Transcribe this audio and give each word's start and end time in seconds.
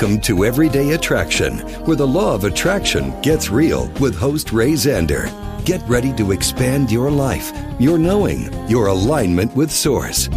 Welcome 0.00 0.22
to 0.22 0.46
Everyday 0.46 0.92
Attraction, 0.92 1.58
where 1.84 1.94
the 1.94 2.06
law 2.06 2.34
of 2.34 2.44
attraction 2.44 3.20
gets 3.20 3.50
real 3.50 3.88
with 4.00 4.16
host 4.16 4.50
Rae 4.50 4.72
Zander. 4.72 5.28
Get 5.66 5.86
ready 5.86 6.10
to 6.14 6.32
expand 6.32 6.90
your 6.90 7.10
life, 7.10 7.52
your 7.78 7.98
knowing, 7.98 8.50
your 8.66 8.86
alignment 8.86 9.54
with 9.54 9.70
Source. 9.70 10.30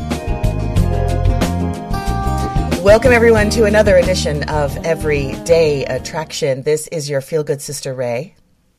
Welcome, 2.84 3.13
everyone, 3.13 3.49
to 3.51 3.63
another 3.63 3.96
edition 3.96 4.43
of 4.49 4.76
Everyday 4.85 5.85
Attraction. 5.85 6.63
This 6.63 6.90
is 6.90 7.10
your 7.10 7.21
feel 7.21 7.45
good 7.45 7.62
sister, 7.62 7.93
Rae. 7.93 8.35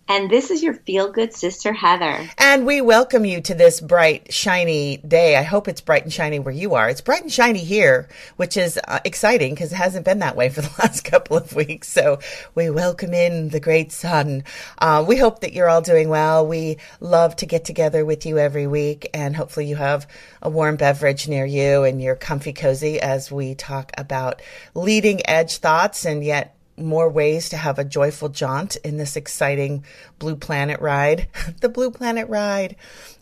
And 0.06 0.30
this 0.30 0.50
is 0.50 0.62
your 0.62 0.74
feel 0.74 1.10
good 1.10 1.32
sister, 1.32 1.72
Heather. 1.72 2.28
And 2.36 2.66
we 2.66 2.82
welcome 2.82 3.24
you 3.24 3.40
to 3.40 3.54
this 3.54 3.80
bright, 3.80 4.32
shiny 4.34 4.98
day. 4.98 5.34
I 5.34 5.42
hope 5.42 5.66
it's 5.66 5.80
bright 5.80 6.02
and 6.02 6.12
shiny 6.12 6.38
where 6.38 6.54
you 6.54 6.74
are. 6.74 6.90
It's 6.90 7.00
bright 7.00 7.22
and 7.22 7.32
shiny 7.32 7.60
here, 7.60 8.08
which 8.36 8.58
is 8.58 8.78
uh, 8.86 9.00
exciting 9.06 9.54
because 9.54 9.72
it 9.72 9.76
hasn't 9.76 10.04
been 10.04 10.18
that 10.18 10.36
way 10.36 10.50
for 10.50 10.60
the 10.60 10.74
last 10.78 11.04
couple 11.04 11.38
of 11.38 11.54
weeks. 11.54 11.88
So 11.88 12.18
we 12.54 12.68
welcome 12.68 13.14
in 13.14 13.48
the 13.48 13.60
great 13.60 13.92
sun. 13.92 14.44
Uh, 14.78 15.02
we 15.08 15.16
hope 15.16 15.40
that 15.40 15.54
you're 15.54 15.70
all 15.70 15.80
doing 15.80 16.10
well. 16.10 16.46
We 16.46 16.76
love 17.00 17.34
to 17.36 17.46
get 17.46 17.64
together 17.64 18.04
with 18.04 18.26
you 18.26 18.36
every 18.36 18.66
week, 18.66 19.08
and 19.14 19.34
hopefully 19.34 19.66
you 19.66 19.76
have 19.76 20.06
a 20.42 20.50
warm 20.50 20.76
beverage 20.76 21.26
near 21.26 21.46
you 21.46 21.84
and 21.84 22.02
you're 22.02 22.14
comfy 22.14 22.52
cozy 22.52 23.00
as 23.00 23.32
we 23.32 23.54
talk 23.54 23.90
about 23.96 24.42
leading 24.74 25.26
edge 25.26 25.56
thoughts 25.56 26.04
and 26.04 26.22
yet 26.22 26.53
more 26.76 27.08
ways 27.08 27.48
to 27.50 27.56
have 27.56 27.78
a 27.78 27.84
joyful 27.84 28.28
jaunt 28.28 28.76
in 28.76 28.96
this 28.96 29.16
exciting 29.16 29.84
Blue 30.18 30.36
Planet 30.36 30.80
ride. 30.80 31.28
the 31.60 31.68
Blue 31.68 31.90
Planet 31.90 32.28
ride. 32.28 32.76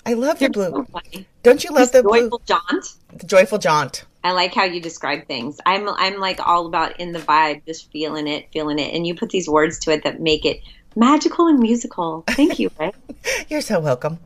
I 0.05 0.14
love 0.14 0.39
the 0.39 0.44
You're 0.47 0.50
blue. 0.50 0.70
so 0.70 0.84
funny. 0.84 1.27
Don't 1.42 1.62
you 1.62 1.70
love 1.70 1.92
This 1.92 2.03
the 2.03 2.03
blue? 2.03 2.22
joyful 2.22 2.42
jaunt. 2.47 2.94
The 3.14 3.27
joyful 3.27 3.59
jaunt. 3.59 4.05
I 4.25 4.33
like 4.33 4.55
how 4.55 4.64
you 4.64 4.81
describe 4.81 5.27
things. 5.27 5.59
I'm 5.67 5.89
I'm 5.89 6.19
like 6.20 6.39
all 6.47 6.67
about 6.67 7.00
in 7.00 7.12
the 7.12 7.19
vibe, 7.19 7.64
just 7.67 7.91
feeling 7.91 8.28
it, 8.28 8.48
feeling 8.53 8.78
it, 8.78 8.94
and 8.94 9.06
you 9.06 9.14
put 9.14 9.31
these 9.31 9.48
words 9.48 9.78
to 9.81 9.92
it 9.92 10.05
that 10.05 10.20
make 10.20 10.44
it 10.44 10.61
magical 10.94 11.48
and 11.48 11.59
musical. 11.59 12.22
Thank 12.28 12.59
you, 12.59 12.70
Rae. 12.78 12.92
You're 13.48 13.61
so 13.61 13.81
welcome. 13.81 14.19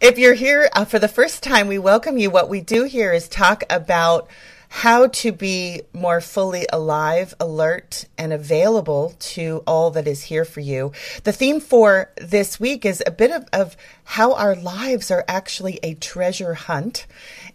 If 0.00 0.18
you're 0.18 0.34
here 0.34 0.68
uh, 0.74 0.84
for 0.84 0.98
the 0.98 1.08
first 1.08 1.42
time, 1.42 1.66
we 1.66 1.78
welcome 1.78 2.18
you. 2.18 2.30
What 2.30 2.48
we 2.48 2.60
do 2.60 2.84
here 2.84 3.12
is 3.12 3.28
talk 3.28 3.64
about 3.70 4.28
how 4.74 5.06
to 5.06 5.30
be 5.30 5.80
more 5.92 6.20
fully 6.20 6.66
alive, 6.72 7.32
alert, 7.38 8.06
and 8.18 8.32
available 8.32 9.14
to 9.20 9.62
all 9.68 9.92
that 9.92 10.08
is 10.08 10.24
here 10.24 10.44
for 10.44 10.58
you. 10.58 10.90
The 11.22 11.30
theme 11.30 11.60
for 11.60 12.10
this 12.16 12.58
week 12.58 12.84
is 12.84 13.00
a 13.06 13.12
bit 13.12 13.30
of, 13.30 13.46
of 13.52 13.76
how 14.02 14.34
our 14.34 14.56
lives 14.56 15.12
are 15.12 15.24
actually 15.28 15.78
a 15.84 15.94
treasure 15.94 16.54
hunt. 16.54 17.06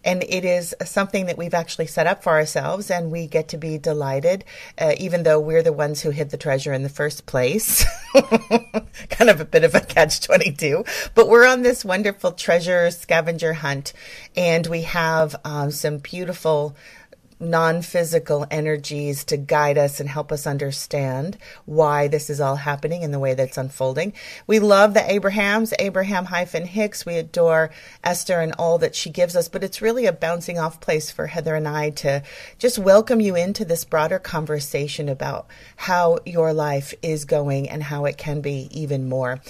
And 0.02 0.24
it 0.24 0.46
is 0.46 0.74
something 0.82 1.26
that 1.26 1.36
we've 1.36 1.52
actually 1.52 1.88
set 1.88 2.06
up 2.06 2.22
for 2.22 2.30
ourselves, 2.30 2.90
and 2.90 3.10
we 3.10 3.26
get 3.26 3.48
to 3.48 3.58
be 3.58 3.76
delighted, 3.76 4.46
uh, 4.78 4.94
even 4.96 5.22
though 5.22 5.38
we're 5.38 5.62
the 5.62 5.74
ones 5.74 6.00
who 6.00 6.08
hid 6.08 6.30
the 6.30 6.38
treasure 6.38 6.72
in 6.72 6.84
the 6.84 6.88
first 6.88 7.26
place. 7.26 7.84
kind 9.10 9.28
of 9.28 9.42
a 9.42 9.44
bit 9.44 9.62
of 9.62 9.74
a 9.74 9.80
catch 9.80 10.22
22. 10.22 10.86
But 11.14 11.28
we're 11.28 11.46
on 11.46 11.60
this 11.60 11.84
wonderful 11.84 12.32
treasure 12.32 12.90
scavenger 12.90 13.52
hunt, 13.52 13.92
and 14.34 14.66
we 14.66 14.82
have 14.82 15.36
um, 15.44 15.70
some 15.70 15.98
beautiful 15.98 16.74
non 17.40 17.80
physical 17.80 18.46
energies 18.50 19.24
to 19.24 19.36
guide 19.36 19.78
us 19.78 19.98
and 19.98 20.08
help 20.08 20.30
us 20.30 20.46
understand 20.46 21.38
why 21.64 22.06
this 22.06 22.28
is 22.28 22.40
all 22.40 22.56
happening 22.56 23.02
in 23.02 23.10
the 23.10 23.18
way 23.18 23.34
that's 23.34 23.56
unfolding. 23.56 24.12
We 24.46 24.60
love 24.60 24.92
the 24.92 25.10
Abrahams, 25.10 25.72
Abraham 25.78 26.26
hyphen 26.26 26.66
Hicks. 26.66 27.06
We 27.06 27.16
adore 27.16 27.70
Esther 28.04 28.40
and 28.40 28.52
all 28.58 28.78
that 28.78 28.94
she 28.94 29.08
gives 29.10 29.34
us, 29.34 29.48
but 29.48 29.64
it's 29.64 29.80
really 29.80 30.06
a 30.06 30.12
bouncing 30.12 30.58
off 30.58 30.80
place 30.80 31.10
for 31.10 31.28
Heather 31.28 31.54
and 31.54 31.66
I 31.66 31.90
to 31.90 32.22
just 32.58 32.78
welcome 32.78 33.20
you 33.20 33.34
into 33.34 33.64
this 33.64 33.84
broader 33.84 34.18
conversation 34.18 35.08
about 35.08 35.46
how 35.76 36.18
your 36.26 36.52
life 36.52 36.92
is 37.02 37.24
going 37.24 37.68
and 37.70 37.82
how 37.82 38.04
it 38.04 38.18
can 38.18 38.40
be 38.42 38.68
even 38.70 39.08
more. 39.08 39.40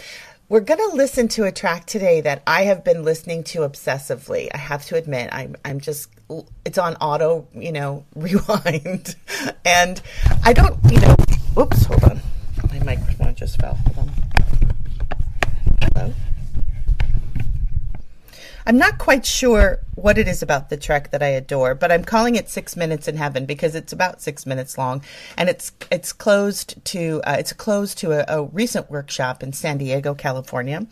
We're 0.51 0.59
going 0.59 0.91
to 0.91 0.97
listen 0.97 1.29
to 1.29 1.45
a 1.45 1.53
track 1.53 1.87
today 1.87 2.23
that 2.23 2.43
I 2.45 2.65
have 2.65 2.83
been 2.83 3.05
listening 3.05 3.45
to 3.45 3.61
obsessively. 3.61 4.49
I 4.53 4.57
have 4.57 4.85
to 4.87 4.97
admit, 4.97 5.29
I'm 5.31 5.55
I'm 5.65 5.79
just 5.79 6.11
it's 6.65 6.77
on 6.77 6.97
auto, 6.97 7.47
you 7.55 7.71
know, 7.71 8.05
rewind, 8.17 9.15
and 9.65 10.03
I 10.45 10.53
don't, 10.53 10.77
you 10.91 10.99
know. 10.99 11.15
Oops, 11.57 11.85
hold 11.85 12.03
on, 12.03 12.21
my 12.69 12.81
microphone 12.81 13.37
just 13.37 13.61
fell. 13.61 13.75
Hold 13.95 14.09
on. 14.09 14.30
I'm 18.67 18.77
not 18.77 18.99
quite 18.99 19.25
sure 19.25 19.81
what 19.95 20.19
it 20.19 20.29
is 20.29 20.43
about 20.43 20.69
the 20.69 20.77
track 20.77 21.11
that 21.11 21.23
I 21.23 21.29
adore, 21.29 21.75
but 21.75 21.91
I'm 21.91 22.05
calling 22.05 22.37
it 22.37 22.49
Six 22.49 22.77
Minutes 22.77 23.09
in 23.09 23.17
Heaven 23.17 23.47
because 23.47 23.75
it's 23.75 23.93
about 23.93 24.21
six 24.21 24.45
minutes 24.45 24.77
long, 24.77 25.03
and 25.37 25.49
it's 25.49 25.73
it's 25.91 26.13
closed 26.13 26.83
to 26.87 27.23
uh, 27.25 27.37
it's 27.39 27.53
closed 27.53 27.99
to 27.99 28.13
a, 28.13 28.41
a 28.41 28.45
recent 28.45 28.91
workshop 28.91 29.43
in 29.43 29.53
San 29.53 29.79
Diego, 29.79 30.15
California, 30.15 30.87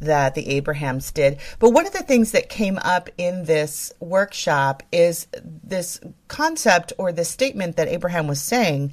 that 0.00 0.34
the 0.34 0.48
Abrahams 0.48 1.10
did. 1.12 1.38
But 1.58 1.70
one 1.70 1.86
of 1.86 1.92
the 1.92 2.02
things 2.02 2.32
that 2.32 2.48
came 2.48 2.78
up 2.78 3.08
in 3.16 3.44
this 3.44 3.92
workshop 4.00 4.82
is 4.92 5.26
this 5.42 6.00
concept 6.28 6.92
or 6.98 7.10
this 7.10 7.30
statement 7.30 7.76
that 7.76 7.88
Abraham 7.88 8.26
was 8.26 8.42
saying 8.42 8.92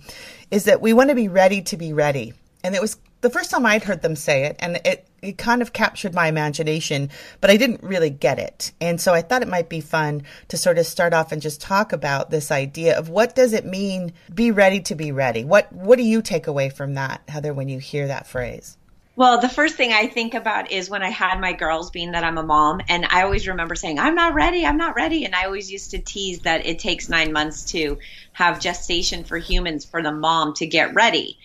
is 0.51 0.65
that 0.65 0.81
we 0.81 0.93
want 0.93 1.09
to 1.09 1.15
be 1.15 1.27
ready 1.27 1.61
to 1.63 1.77
be 1.77 1.91
ready, 1.91 2.33
and 2.63 2.75
it 2.75 2.81
was 2.81 2.97
the 3.21 3.29
first 3.29 3.51
time 3.51 3.65
I'd 3.65 3.83
heard 3.83 4.01
them 4.01 4.15
say 4.15 4.45
it, 4.45 4.55
and 4.59 4.79
it 4.85 5.07
it 5.21 5.37
kind 5.37 5.61
of 5.61 5.73
captured 5.73 6.13
my 6.13 6.27
imagination, 6.27 7.09
but 7.39 7.49
I 7.49 7.57
didn't 7.57 7.83
really 7.83 8.09
get 8.09 8.39
it. 8.39 8.71
And 8.81 8.99
so 8.99 9.13
I 9.13 9.21
thought 9.21 9.41
it 9.41 9.47
might 9.47 9.69
be 9.69 9.81
fun 9.81 10.23
to 10.47 10.57
sort 10.57 10.77
of 10.77 10.85
start 10.85 11.13
off 11.13 11.31
and 11.31 11.41
just 11.41 11.61
talk 11.61 11.93
about 11.93 12.29
this 12.29 12.51
idea 12.51 12.97
of 12.97 13.09
what 13.09 13.35
does 13.35 13.53
it 13.53 13.65
mean 13.65 14.13
be 14.33 14.51
ready 14.51 14.79
to 14.81 14.95
be 14.95 15.11
ready? 15.11 15.43
What 15.43 15.71
what 15.71 15.97
do 15.97 16.03
you 16.03 16.21
take 16.21 16.47
away 16.47 16.69
from 16.69 16.95
that, 16.95 17.21
Heather, 17.27 17.53
when 17.53 17.69
you 17.69 17.79
hear 17.79 18.07
that 18.07 18.27
phrase? 18.27 18.77
Well, 19.15 19.41
the 19.41 19.49
first 19.49 19.75
thing 19.75 19.91
I 19.91 20.07
think 20.07 20.33
about 20.33 20.71
is 20.71 20.89
when 20.89 21.03
I 21.03 21.09
had 21.09 21.39
my 21.39 21.51
girls, 21.51 21.91
being 21.91 22.13
that 22.13 22.23
I'm 22.23 22.37
a 22.37 22.43
mom, 22.43 22.81
and 22.87 23.05
I 23.05 23.23
always 23.23 23.47
remember 23.47 23.75
saying, 23.75 23.99
I'm 23.99 24.15
not 24.15 24.33
ready, 24.33 24.65
I'm 24.65 24.77
not 24.77 24.95
ready. 24.95 25.25
And 25.25 25.35
I 25.35 25.45
always 25.45 25.69
used 25.69 25.91
to 25.91 25.99
tease 25.99 26.39
that 26.39 26.65
it 26.65 26.79
takes 26.79 27.09
nine 27.09 27.33
months 27.33 27.65
to 27.65 27.99
have 28.31 28.61
gestation 28.61 29.25
for 29.25 29.37
humans 29.37 29.83
for 29.83 30.01
the 30.01 30.13
mom 30.13 30.53
to 30.55 30.65
get 30.65 30.95
ready. 30.95 31.37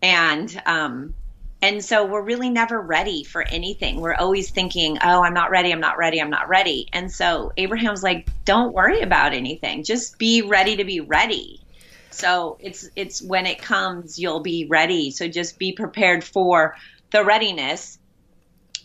And, 0.00 0.62
um, 0.64 1.14
and 1.62 1.82
so 1.82 2.04
we're 2.04 2.22
really 2.22 2.50
never 2.50 2.80
ready 2.80 3.22
for 3.22 3.42
anything. 3.42 4.00
We're 4.00 4.14
always 4.14 4.50
thinking, 4.50 4.98
oh, 5.02 5.22
I'm 5.22 5.32
not 5.32 5.50
ready, 5.50 5.72
I'm 5.72 5.80
not 5.80 5.96
ready, 5.96 6.20
I'm 6.20 6.30
not 6.30 6.48
ready. 6.48 6.88
And 6.92 7.10
so 7.10 7.52
Abraham's 7.56 8.02
like, 8.02 8.28
don't 8.44 8.74
worry 8.74 9.00
about 9.00 9.32
anything. 9.32 9.84
Just 9.84 10.18
be 10.18 10.42
ready 10.42 10.76
to 10.76 10.84
be 10.84 11.00
ready. 11.00 11.60
So 12.10 12.58
it's 12.60 12.90
it's 12.96 13.22
when 13.22 13.46
it 13.46 13.60
comes, 13.60 14.18
you'll 14.18 14.40
be 14.40 14.66
ready. 14.68 15.12
So 15.12 15.28
just 15.28 15.58
be 15.58 15.72
prepared 15.72 16.24
for 16.24 16.74
the 17.12 17.24
readiness 17.24 17.98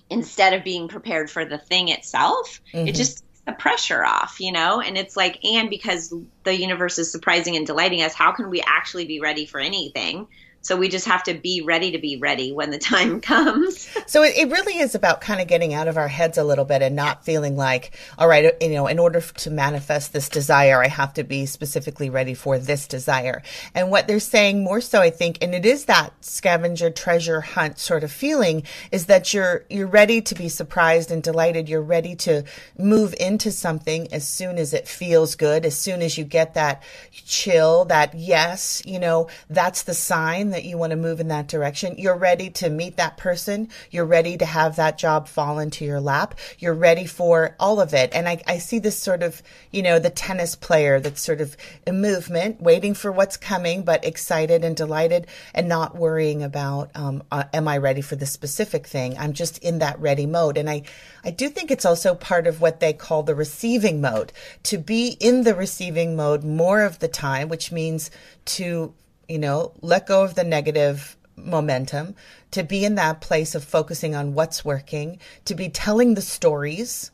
instead 0.10 0.54
of 0.54 0.64
being 0.64 0.88
prepared 0.88 1.32
for 1.32 1.46
the 1.46 1.58
thing 1.58 1.90
itself. 1.90 2.62
It 2.72 2.78
mm-hmm. 2.78 2.94
just 2.94 3.18
takes 3.18 3.42
the 3.46 3.54
pressure 3.54 4.06
off, 4.06 4.40
you 4.40 4.52
know? 4.52 4.82
And 4.82 4.98
it's 4.98 5.18
like, 5.18 5.44
and 5.44 5.70
because 5.70 6.14
the 6.44 6.56
universe 6.56 7.00
is 7.00 7.12
surprising 7.12 7.56
and 7.56 7.66
delighting 7.66 8.04
us, 8.04 8.14
how 8.14 8.32
can 8.32 8.50
we 8.50 8.62
actually 8.66 9.06
be 9.06 9.20
ready 9.20 9.46
for 9.46 9.60
anything? 9.60 10.28
So 10.62 10.76
we 10.76 10.90
just 10.90 11.06
have 11.06 11.24
to 11.24 11.34
be 11.34 11.62
ready 11.62 11.92
to 11.92 11.98
be 11.98 12.18
ready 12.18 12.52
when 12.52 12.72
the 12.72 12.78
time 12.88 13.22
comes. 13.22 13.90
So 14.06 14.24
it, 14.24 14.36
it 14.38 14.50
really 14.50 14.80
is 14.80 14.96
about 14.96 15.22
kind 15.22 15.42
of 15.42 15.48
getting 15.48 15.74
out 15.74 15.88
of 15.88 15.98
our 15.98 16.08
heads 16.08 16.38
a 16.38 16.44
little 16.44 16.66
bit 16.66 16.82
and 16.82 16.96
not 16.96 17.24
feeling 17.24 17.56
like, 17.56 17.98
all 18.18 18.28
right, 18.28 18.54
you 18.62 18.70
know, 18.70 18.88
in 18.88 19.00
order 19.00 19.22
to 19.22 19.50
manifest 19.50 20.14
this 20.14 20.30
desire, 20.30 20.84
I 20.84 20.88
have 20.88 21.14
to 21.14 21.24
be 21.24 21.46
specifically 21.46 22.10
ready 22.10 22.34
for 22.34 22.60
this 22.60 22.88
desire. 22.88 23.44
And 23.74 23.92
what 23.92 24.08
they're 24.08 24.20
saying 24.20 24.64
more 24.64 24.82
so, 24.82 25.02
I 25.02 25.10
think, 25.10 25.38
and 25.42 25.56
it 25.56 25.66
is 25.66 25.86
that 25.86 26.14
scavenger 26.24 26.90
treasure 26.90 27.42
hunt 27.42 27.80
sort 27.80 28.04
of 28.04 28.12
feeling, 28.12 28.64
is 28.92 29.06
that 29.06 29.34
you're 29.34 29.66
you're 29.70 29.88
ready 29.88 30.22
to 30.22 30.36
be 30.36 30.50
surprised 30.50 31.12
and 31.12 31.24
delighted. 31.24 31.70
You're 31.70 31.82
ready 31.82 32.16
to 32.18 32.44
move 32.78 33.14
into 33.20 33.52
something 33.52 34.12
as 34.14 34.28
soon 34.28 34.58
as 34.58 34.74
it 34.74 34.88
feels 34.88 35.36
good, 35.36 35.66
as 35.66 35.78
soon 35.78 36.02
as 36.02 36.18
you 36.18 36.24
get 36.24 36.54
that 36.56 36.84
chill, 37.12 37.86
that 37.86 38.14
yes, 38.16 38.82
you 38.86 39.00
know, 39.00 39.30
that's 39.50 39.84
the 39.84 39.94
sign 39.94 40.47
that 40.52 40.66
you 40.66 40.78
want 40.78 40.92
to 40.92 40.98
move 40.98 41.20
in 41.20 41.28
that 41.30 41.48
direction. 41.48 41.96
You're 41.98 42.18
ready 42.18 42.50
to 42.52 42.70
meet 42.70 42.98
that 42.98 43.18
person. 43.18 43.70
You're 43.92 44.06
ready 44.06 44.38
to 44.38 44.46
have 44.46 44.76
that 44.76 44.98
job 44.98 45.28
fall 45.28 45.60
into 45.60 45.86
your 45.86 46.00
lap. 46.00 46.36
You're 46.60 46.74
ready 46.74 47.06
for 47.06 47.56
all 47.60 47.80
of 47.80 47.94
it. 47.94 48.12
And 48.14 48.28
I, 48.28 48.42
I 48.48 48.58
see 48.58 48.80
this 48.80 48.98
sort 48.98 49.24
of, 49.24 49.42
you 49.72 49.82
know, 49.82 50.00
the 50.00 50.10
tennis 50.10 50.56
player 50.56 51.00
that's 51.00 51.22
sort 51.22 51.42
of 51.42 51.58
in 51.86 52.02
movement, 52.02 52.62
waiting 52.62 52.94
for 52.94 53.12
what's 53.12 53.38
coming, 53.38 53.84
but 53.84 54.06
excited 54.06 54.64
and 54.64 54.76
delighted 54.76 55.28
and 55.54 55.68
not 55.68 55.96
worrying 55.96 56.44
about, 56.44 56.92
um, 56.96 57.24
uh, 57.32 57.44
am 57.54 57.68
I 57.68 57.78
ready 57.78 58.02
for 58.02 58.16
the 58.16 58.26
specific 58.26 58.88
thing? 58.88 59.18
I'm 59.18 59.34
just 59.34 59.58
in 59.60 59.80
that 59.80 60.00
ready 60.00 60.26
mode. 60.26 60.58
And 60.58 60.70
I, 60.70 60.84
I 61.24 61.32
do 61.32 61.50
think 61.50 61.72
it's 61.72 61.86
also 61.86 62.16
part 62.16 62.48
of 62.48 62.62
what 62.62 62.80
they 62.80 62.94
call 62.94 63.24
the 63.24 63.36
receiving 63.36 64.02
mode 64.02 64.32
to 64.64 64.78
be 64.78 65.18
in 65.20 65.44
the 65.44 65.56
receiving 65.56 66.16
mode 66.16 66.44
more 66.44 66.82
of 66.82 67.00
the 67.00 67.08
time, 67.08 67.50
which 67.50 67.72
means 67.72 68.10
to 68.46 68.94
you 69.28 69.40
know, 69.40 69.74
let 69.82 70.08
go 70.08 70.24
of 70.24 70.36
the 70.36 70.44
negative 70.44 71.18
momentum, 71.36 72.16
to 72.52 72.64
be 72.64 72.84
in 72.84 72.96
that 72.96 73.22
place 73.22 73.56
of 73.56 73.64
focusing 73.64 74.16
on 74.16 74.34
what's 74.34 74.66
working, 74.66 75.20
to 75.46 75.56
be 75.56 75.70
telling 75.70 76.14
the 76.14 76.22
stories 76.22 77.12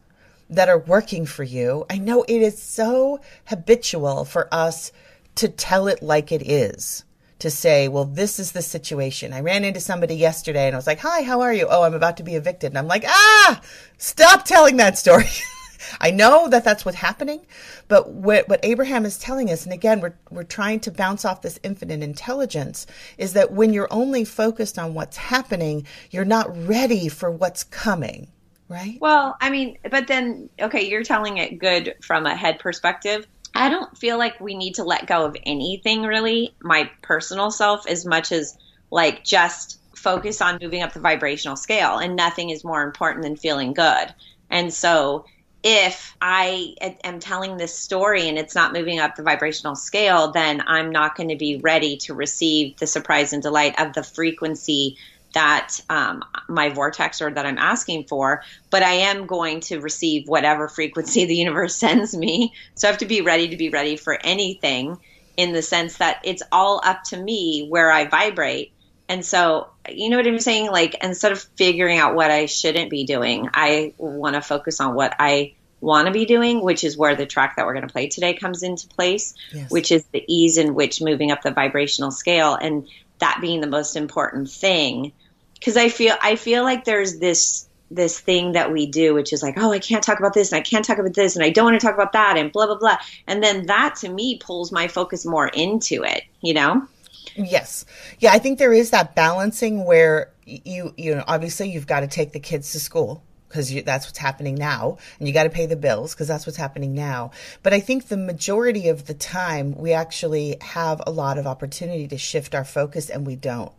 that 0.50 0.70
are 0.70 0.80
working 0.80 1.26
for 1.26 1.44
you. 1.44 1.86
I 1.90 1.98
know 1.98 2.24
it 2.24 2.42
is 2.42 2.62
so 2.62 3.20
habitual 3.46 4.26
for 4.26 4.48
us 4.54 4.92
to 5.36 5.48
tell 5.48 5.88
it 5.88 6.02
like 6.02 6.32
it 6.32 6.48
is. 6.48 7.04
To 7.40 7.50
say, 7.50 7.90
well, 7.90 8.06
this 8.06 8.40
is 8.40 8.54
the 8.54 8.62
situation. 8.62 9.34
I 9.34 9.42
ran 9.42 9.66
into 9.66 9.82
somebody 9.82 10.16
yesterday 10.16 10.68
and 10.68 10.76
I 10.76 10.78
was 10.78 10.88
like, 10.88 11.00
hi, 11.00 11.24
how 11.24 11.42
are 11.42 11.54
you? 11.54 11.68
Oh, 11.70 11.84
I'm 11.84 11.94
about 11.94 12.16
to 12.18 12.24
be 12.24 12.36
evicted. 12.36 12.72
And 12.72 12.78
I'm 12.78 12.88
like, 12.88 13.04
ah, 13.06 13.62
stop 13.98 14.46
telling 14.46 14.78
that 14.78 14.98
story. 14.98 15.26
I 16.00 16.12
know 16.12 16.48
that 16.50 16.64
that's 16.64 16.86
what's 16.86 16.98
happening, 16.98 17.46
but 17.88 18.10
what, 18.10 18.48
what 18.50 18.60
Abraham 18.64 19.06
is 19.06 19.18
telling 19.18 19.50
us, 19.50 19.66
and 19.66 19.74
again, 19.74 20.02
we're, 20.02 20.14
we're 20.30 20.44
trying 20.44 20.80
to 20.82 20.92
bounce 20.92 21.26
off 21.26 21.42
this 21.42 21.60
infinite 21.64 22.02
intelligence, 22.02 22.86
is 23.18 23.34
that 23.34 23.52
when 23.52 23.74
you're 23.74 23.92
only 23.92 24.26
focused 24.26 24.78
on 24.80 24.94
what's 24.94 25.18
happening, 25.18 25.86
you're 26.12 26.26
not 26.26 26.56
ready 26.68 27.08
for 27.10 27.30
what's 27.30 27.64
coming, 27.64 28.28
right? 28.70 28.98
Well, 29.02 29.38
I 29.42 29.50
mean, 29.50 29.78
but 29.90 30.08
then, 30.08 30.50
okay, 30.60 30.88
you're 30.88 31.04
telling 31.04 31.38
it 31.38 31.60
good 31.60 31.96
from 32.02 32.26
a 32.26 32.36
head 32.36 32.60
perspective. 32.60 33.28
I 33.56 33.70
don't 33.70 33.96
feel 33.98 34.18
like 34.18 34.40
we 34.40 34.56
need 34.56 34.76
to 34.76 34.84
let 34.84 35.06
go 35.06 35.26
of 35.26 35.38
anything 35.46 36.04
really, 36.04 36.56
my 36.62 36.90
personal 37.02 37.52
self, 37.52 37.88
as 37.88 38.06
much 38.06 38.32
as 38.32 38.58
like 38.90 39.24
just 39.24 39.80
focus 39.96 40.42
on 40.42 40.58
moving 40.62 40.82
up 40.82 40.94
the 40.94 41.00
vibrational 41.00 41.56
scale. 41.56 41.98
And 41.98 42.16
nothing 42.16 42.50
is 42.50 42.64
more 42.64 42.84
important 42.84 43.24
than 43.24 43.36
feeling 43.36 43.74
good. 43.74 44.14
And 44.50 44.74
so 44.74 45.26
if 45.64 46.14
I 46.20 46.76
am 47.04 47.20
telling 47.20 47.56
this 47.56 47.80
story 47.80 48.28
and 48.28 48.38
it's 48.38 48.54
not 48.54 48.74
moving 48.74 49.00
up 49.00 49.16
the 49.16 49.24
vibrational 49.24 49.76
scale, 49.76 50.32
then 50.32 50.62
I'm 50.68 50.92
not 50.92 51.16
going 51.16 51.30
to 51.30 51.38
be 51.38 51.62
ready 51.64 51.98
to 52.04 52.14
receive 52.14 52.78
the 52.78 52.88
surprise 52.88 53.32
and 53.32 53.42
delight 53.42 53.80
of 53.80 53.94
the 53.94 54.04
frequency 54.04 54.98
that 55.34 55.80
um, 55.90 56.22
my 56.50 56.70
vortex 56.70 57.22
or 57.22 57.32
that 57.32 57.46
I'm 57.46 57.58
asking 57.58 58.06
for. 58.10 58.44
But 58.72 58.84
I 58.84 58.92
am 58.92 59.26
going 59.26 59.62
to 59.62 59.80
receive 59.80 60.28
whatever 60.28 60.68
frequency 60.68 61.26
the 61.26 61.36
universe 61.36 61.76
sends 61.80 62.16
me. 62.16 62.54
So 62.76 62.88
I 62.88 62.92
have 62.92 63.00
to 63.00 63.06
be 63.06 63.22
ready 63.22 63.48
to 63.50 63.58
be 63.58 63.70
ready 63.70 63.96
for 63.96 64.20
anything 64.24 64.98
in 65.38 65.54
the 65.54 65.62
sense 65.62 65.98
that 65.98 66.18
it's 66.24 66.44
all 66.52 66.82
up 66.84 67.00
to 67.08 67.18
me 67.18 67.68
where 67.70 67.92
I 67.92 68.06
vibrate. 68.06 68.74
And 69.10 69.26
so, 69.26 69.68
you 69.90 70.10
know 70.10 70.18
what 70.18 70.28
I'm 70.28 70.40
saying? 70.40 70.72
Like, 70.72 70.96
instead 71.04 71.32
of 71.32 71.42
figuring 71.56 72.00
out 72.00 72.16
what 72.16 72.32
I 72.32 72.46
shouldn't 72.46 72.90
be 72.90 73.06
doing, 73.06 73.50
I 73.54 73.94
want 73.98 74.36
to 74.36 74.42
focus 74.42 74.80
on 74.80 74.96
what 74.96 75.16
I 75.20 75.54
want 75.82 76.08
to 76.08 76.14
be 76.14 76.26
doing, 76.26 76.62
which 76.62 76.84
is 76.84 76.98
where 76.98 77.16
the 77.16 77.26
track 77.26 77.58
that 77.58 77.66
we're 77.66 77.74
going 77.74 77.88
to 77.88 77.92
play 77.92 78.08
today 78.08 78.34
comes 78.34 78.64
into 78.64 78.88
place, 78.88 79.36
yes. 79.52 79.70
which 79.70 79.92
is 79.92 80.06
the 80.12 80.24
ease 80.28 80.58
in 80.58 80.74
which 80.74 81.02
moving 81.02 81.32
up 81.32 81.42
the 81.42 81.52
vibrational 81.52 82.12
scale 82.12 82.56
and 82.56 82.88
that 83.20 83.40
being 83.42 83.60
the 83.60 83.68
most 83.68 83.96
important 83.96 84.50
thing. 84.50 85.12
Because 85.56 85.76
I 85.78 85.90
feel, 85.90 86.16
I 86.22 86.36
feel 86.36 86.64
like 86.64 86.86
there's 86.86 87.20
this 87.20 87.68
this 87.92 88.20
thing 88.20 88.54
that 88.54 88.72
we 88.72 88.88
do, 88.88 89.14
which 89.14 89.34
is 89.34 89.44
like, 89.44 89.56
oh, 89.58 89.72
I 89.72 89.78
can't 89.78 90.04
talk 90.04 90.20
about 90.20 90.34
this 90.34 90.52
and 90.52 90.58
I 90.58 90.62
can't 90.62 90.84
talk 90.84 90.98
about 90.98 91.14
this 91.14 91.36
and 91.36 91.46
I 91.46 91.52
don't 91.52 91.66
want 91.66 91.80
to 91.80 91.86
talk 91.86 91.94
about 91.94 92.14
that 92.14 92.38
and 92.38 92.52
blah, 92.52 92.66
blah, 92.66 92.78
blah. 92.78 92.98
And 93.28 93.44
then 93.44 93.68
that 93.68 93.98
to 93.98 94.10
me 94.10 94.40
pulls 94.40 94.72
my 94.72 94.88
focus 94.88 95.26
more 95.26 95.48
into 95.48 96.04
it, 96.04 96.24
you 96.42 96.56
know? 96.56 96.88
Yes. 97.36 97.86
Yeah, 98.20 98.32
I 98.32 98.40
think 98.40 98.60
there 98.60 98.74
is 98.74 98.92
that 98.92 99.16
balancing 99.16 99.86
where 99.86 100.32
you 100.46 100.94
you 100.98 101.16
know 101.16 101.24
obviously 101.28 101.70
you've 101.70 101.88
got 101.88 102.02
to 102.02 102.08
take 102.08 102.32
the 102.32 102.40
kids 102.40 102.72
to 102.74 102.80
school 102.80 103.24
because 103.48 103.72
that's 103.84 104.08
what's 104.08 104.18
happening 104.18 104.56
now 104.56 104.98
and 105.20 105.28
you 105.28 105.34
got 105.34 105.44
to 105.44 105.50
pay 105.50 105.66
the 105.66 105.76
bills 105.76 106.14
because 106.14 106.28
that's 106.28 106.46
what's 106.46 106.58
happening 106.58 106.94
now 106.94 107.32
but 107.62 107.72
i 107.72 107.80
think 107.80 108.08
the 108.08 108.18
majority 108.18 108.90
of 108.90 109.06
the 109.06 109.14
time 109.14 109.74
we 109.76 109.94
actually 109.94 110.58
have 110.60 111.02
a 111.08 111.12
lot 111.12 111.38
of 111.38 111.48
opportunity 111.48 112.08
to 112.08 112.18
shift 112.18 112.54
our 112.56 112.66
focus 112.66 113.10
and 113.10 113.26
we 113.26 113.36
don't 113.36 113.72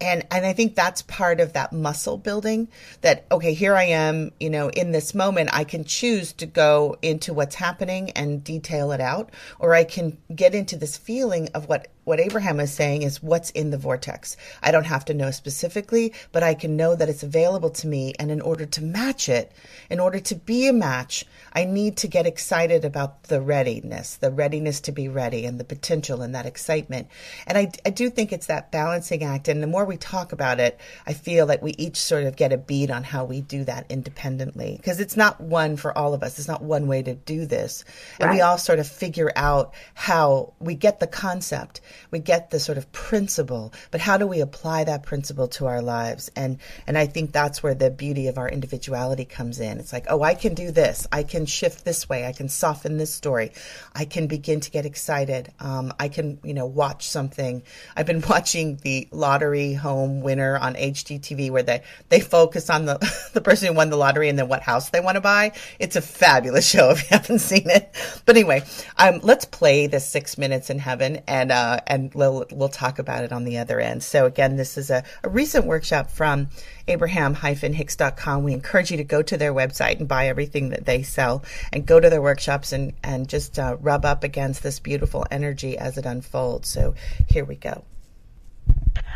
and 0.00 0.26
and 0.30 0.44
I 0.44 0.52
think 0.52 0.74
that's 0.74 1.02
part 1.02 1.40
of 1.40 1.54
that 1.54 1.72
muscle 1.72 2.18
building 2.18 2.68
that 3.00 3.24
okay 3.32 3.54
here 3.54 3.74
I 3.74 3.84
am 3.84 4.32
you 4.38 4.50
know 4.50 4.68
in 4.68 4.92
this 4.92 5.14
moment 5.14 5.50
I 5.52 5.64
can 5.64 5.84
choose 5.84 6.32
to 6.34 6.46
go 6.46 6.96
into 7.02 7.32
what's 7.32 7.54
happening 7.54 8.10
and 8.10 8.44
detail 8.44 8.92
it 8.92 9.00
out 9.00 9.30
or 9.58 9.74
I 9.74 9.84
can 9.84 10.18
get 10.34 10.54
into 10.54 10.76
this 10.76 10.96
feeling 10.96 11.48
of 11.54 11.68
what 11.68 11.88
what 12.06 12.20
Abraham 12.20 12.60
is 12.60 12.72
saying 12.72 13.02
is 13.02 13.20
what's 13.20 13.50
in 13.50 13.70
the 13.70 13.76
vortex. 13.76 14.36
I 14.62 14.70
don't 14.70 14.84
have 14.84 15.04
to 15.06 15.14
know 15.14 15.32
specifically, 15.32 16.12
but 16.30 16.44
I 16.44 16.54
can 16.54 16.76
know 16.76 16.94
that 16.94 17.08
it's 17.08 17.24
available 17.24 17.70
to 17.70 17.88
me. 17.88 18.14
And 18.20 18.30
in 18.30 18.40
order 18.40 18.64
to 18.64 18.84
match 18.84 19.28
it, 19.28 19.50
in 19.90 19.98
order 19.98 20.20
to 20.20 20.36
be 20.36 20.68
a 20.68 20.72
match, 20.72 21.24
I 21.52 21.64
need 21.64 21.96
to 21.98 22.06
get 22.06 22.24
excited 22.24 22.84
about 22.84 23.24
the 23.24 23.40
readiness, 23.40 24.14
the 24.14 24.30
readiness 24.30 24.80
to 24.82 24.92
be 24.92 25.08
ready 25.08 25.46
and 25.46 25.58
the 25.58 25.64
potential 25.64 26.22
and 26.22 26.32
that 26.36 26.46
excitement. 26.46 27.08
And 27.44 27.58
I, 27.58 27.72
I 27.84 27.90
do 27.90 28.08
think 28.08 28.32
it's 28.32 28.46
that 28.46 28.70
balancing 28.70 29.24
act. 29.24 29.48
And 29.48 29.60
the 29.60 29.66
more 29.66 29.84
we 29.84 29.96
talk 29.96 30.30
about 30.30 30.60
it, 30.60 30.78
I 31.08 31.12
feel 31.12 31.46
that 31.46 31.60
we 31.60 31.72
each 31.72 31.96
sort 31.96 32.22
of 32.22 32.36
get 32.36 32.52
a 32.52 32.56
beat 32.56 32.88
on 32.88 33.02
how 33.02 33.24
we 33.24 33.40
do 33.40 33.64
that 33.64 33.84
independently 33.88 34.76
because 34.76 35.00
it's 35.00 35.16
not 35.16 35.40
one 35.40 35.76
for 35.76 35.96
all 35.98 36.14
of 36.14 36.22
us. 36.22 36.38
It's 36.38 36.46
not 36.46 36.62
one 36.62 36.86
way 36.86 37.02
to 37.02 37.14
do 37.14 37.46
this. 37.46 37.84
And 38.20 38.28
right. 38.28 38.36
we 38.36 38.40
all 38.42 38.58
sort 38.58 38.78
of 38.78 38.86
figure 38.86 39.32
out 39.34 39.74
how 39.94 40.52
we 40.60 40.76
get 40.76 41.00
the 41.00 41.08
concept 41.08 41.80
we 42.10 42.18
get 42.18 42.50
the 42.50 42.60
sort 42.60 42.78
of 42.78 42.90
principle, 42.92 43.72
but 43.90 44.00
how 44.00 44.18
do 44.18 44.26
we 44.26 44.40
apply 44.40 44.84
that 44.84 45.02
principle 45.02 45.48
to 45.48 45.66
our 45.66 45.82
lives? 45.82 46.30
And 46.36 46.58
and 46.86 46.96
I 46.96 47.06
think 47.06 47.32
that's 47.32 47.62
where 47.62 47.74
the 47.74 47.90
beauty 47.90 48.28
of 48.28 48.38
our 48.38 48.48
individuality 48.48 49.24
comes 49.24 49.60
in. 49.60 49.78
It's 49.78 49.92
like, 49.92 50.06
oh, 50.08 50.22
I 50.22 50.34
can 50.34 50.54
do 50.54 50.70
this. 50.70 51.06
I 51.12 51.22
can 51.22 51.46
shift 51.46 51.84
this 51.84 52.08
way. 52.08 52.26
I 52.26 52.32
can 52.32 52.48
soften 52.48 52.96
this 52.96 53.12
story. 53.12 53.52
I 53.94 54.04
can 54.04 54.26
begin 54.26 54.60
to 54.60 54.70
get 54.70 54.86
excited. 54.86 55.52
Um, 55.60 55.92
I 55.98 56.08
can, 56.08 56.38
you 56.42 56.54
know, 56.54 56.66
watch 56.66 57.08
something. 57.08 57.62
I've 57.96 58.06
been 58.06 58.22
watching 58.28 58.76
the 58.82 59.08
lottery 59.10 59.74
home 59.74 60.20
winner 60.20 60.56
on 60.56 60.74
HGTV 60.74 61.50
where 61.50 61.62
they 61.62 61.82
they 62.08 62.20
focus 62.20 62.70
on 62.70 62.84
the 62.84 62.98
the 63.32 63.40
person 63.40 63.68
who 63.68 63.74
won 63.74 63.90
the 63.90 63.96
lottery 63.96 64.28
and 64.28 64.38
then 64.38 64.48
what 64.48 64.62
house 64.62 64.90
they 64.90 65.00
want 65.00 65.16
to 65.16 65.20
buy. 65.20 65.52
It's 65.78 65.96
a 65.96 66.02
fabulous 66.02 66.68
show 66.70 66.90
if 66.90 67.02
you 67.02 67.08
haven't 67.10 67.40
seen 67.40 67.68
it. 67.70 67.94
But 68.24 68.36
anyway, 68.36 68.62
um, 68.98 69.20
let's 69.22 69.44
play 69.44 69.86
the 69.86 70.00
six 70.00 70.38
minutes 70.38 70.70
in 70.70 70.78
heaven 70.78 71.20
and 71.26 71.52
uh, 71.52 71.80
and 71.86 72.12
we'll, 72.14 72.46
we'll 72.50 72.68
talk 72.68 72.98
about 72.98 73.24
it 73.24 73.32
on 73.32 73.44
the 73.44 73.58
other 73.58 73.80
end. 73.80 74.02
So 74.02 74.26
again, 74.26 74.56
this 74.56 74.76
is 74.76 74.90
a, 74.90 75.04
a 75.22 75.28
recent 75.28 75.66
workshop 75.66 76.10
from 76.10 76.48
abraham-hicks.com. 76.88 78.42
We 78.42 78.52
encourage 78.52 78.90
you 78.90 78.96
to 78.96 79.04
go 79.04 79.22
to 79.22 79.36
their 79.36 79.54
website 79.54 79.98
and 79.98 80.08
buy 80.08 80.28
everything 80.28 80.70
that 80.70 80.84
they 80.84 81.02
sell 81.02 81.44
and 81.72 81.86
go 81.86 82.00
to 82.00 82.10
their 82.10 82.22
workshops 82.22 82.72
and, 82.72 82.92
and 83.02 83.28
just 83.28 83.58
uh, 83.58 83.76
rub 83.80 84.04
up 84.04 84.24
against 84.24 84.62
this 84.62 84.78
beautiful 84.78 85.24
energy 85.30 85.76
as 85.78 85.98
it 85.98 86.06
unfolds. 86.06 86.68
So 86.68 86.94
here 87.28 87.44
we 87.44 87.56
go. 87.56 87.84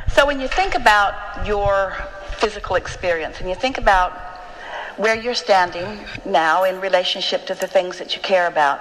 So 0.08 0.26
when 0.26 0.40
you 0.40 0.48
think 0.48 0.74
about 0.74 1.46
your 1.46 1.96
physical 2.38 2.76
experience 2.76 3.40
and 3.40 3.48
you 3.48 3.54
think 3.54 3.78
about 3.78 4.12
where 4.96 5.14
you're 5.14 5.34
standing 5.34 5.98
now 6.26 6.64
in 6.64 6.80
relationship 6.80 7.46
to 7.46 7.54
the 7.54 7.66
things 7.66 7.98
that 7.98 8.14
you 8.14 8.22
care 8.22 8.46
about, 8.46 8.80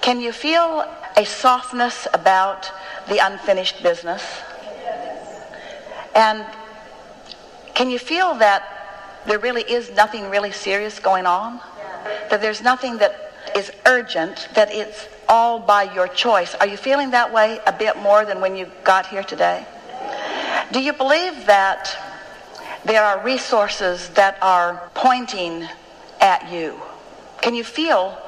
can 0.00 0.20
you 0.20 0.32
feel 0.32 0.84
a 1.16 1.24
softness 1.24 2.06
about 2.14 2.70
the 3.08 3.18
unfinished 3.18 3.82
business? 3.82 4.22
And 6.14 6.44
can 7.74 7.90
you 7.90 7.98
feel 7.98 8.34
that 8.36 9.22
there 9.26 9.38
really 9.38 9.62
is 9.62 9.90
nothing 9.92 10.30
really 10.30 10.52
serious 10.52 10.98
going 10.98 11.26
on? 11.26 11.60
That 12.30 12.40
there's 12.40 12.62
nothing 12.62 12.98
that 12.98 13.32
is 13.54 13.70
urgent, 13.86 14.48
that 14.54 14.72
it's 14.72 15.08
all 15.28 15.58
by 15.58 15.92
your 15.94 16.08
choice. 16.08 16.54
Are 16.54 16.66
you 16.66 16.76
feeling 16.76 17.10
that 17.10 17.32
way 17.32 17.60
a 17.66 17.72
bit 17.72 17.96
more 17.98 18.24
than 18.24 18.40
when 18.40 18.56
you 18.56 18.70
got 18.84 19.06
here 19.06 19.22
today? 19.22 19.66
Do 20.72 20.80
you 20.80 20.92
believe 20.92 21.46
that 21.46 21.96
there 22.84 23.04
are 23.04 23.22
resources 23.24 24.08
that 24.10 24.38
are 24.42 24.90
pointing 24.94 25.66
at 26.20 26.50
you? 26.50 26.80
Can 27.40 27.54
you 27.54 27.64
feel 27.64 28.18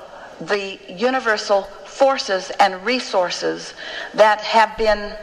the 0.41 0.79
universal 0.89 1.69
forces 2.01 2.51
and 2.59 2.83
resources 2.83 3.75
that 4.15 4.41
have 4.41 4.75
been 4.79 5.15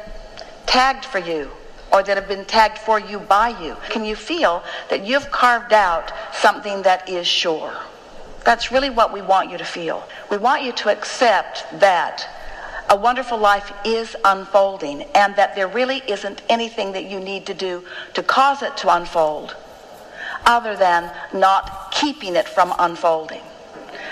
tagged 0.67 1.03
for 1.03 1.17
you 1.17 1.49
or 1.91 2.03
that 2.03 2.15
have 2.15 2.27
been 2.27 2.45
tagged 2.45 2.77
for 2.77 2.99
you 2.99 3.17
by 3.17 3.49
you? 3.63 3.75
Can 3.89 4.05
you 4.05 4.15
feel 4.15 4.63
that 4.91 5.03
you've 5.03 5.31
carved 5.31 5.73
out 5.73 6.11
something 6.35 6.83
that 6.83 7.09
is 7.09 7.25
sure? 7.25 7.73
That's 8.45 8.71
really 8.71 8.91
what 8.91 9.11
we 9.11 9.23
want 9.23 9.49
you 9.49 9.57
to 9.57 9.65
feel. 9.65 10.07
We 10.29 10.37
want 10.37 10.61
you 10.61 10.71
to 10.73 10.89
accept 10.89 11.65
that 11.79 12.29
a 12.91 12.95
wonderful 12.95 13.39
life 13.39 13.73
is 13.83 14.15
unfolding 14.23 15.01
and 15.15 15.35
that 15.35 15.55
there 15.55 15.67
really 15.67 16.03
isn't 16.07 16.43
anything 16.47 16.91
that 16.91 17.05
you 17.09 17.19
need 17.19 17.47
to 17.47 17.55
do 17.55 17.83
to 18.13 18.21
cause 18.21 18.61
it 18.61 18.77
to 18.77 18.95
unfold 18.95 19.55
other 20.45 20.75
than 20.75 21.11
not 21.33 21.91
keeping 21.91 22.35
it 22.35 22.47
from 22.47 22.71
unfolding. 22.77 23.41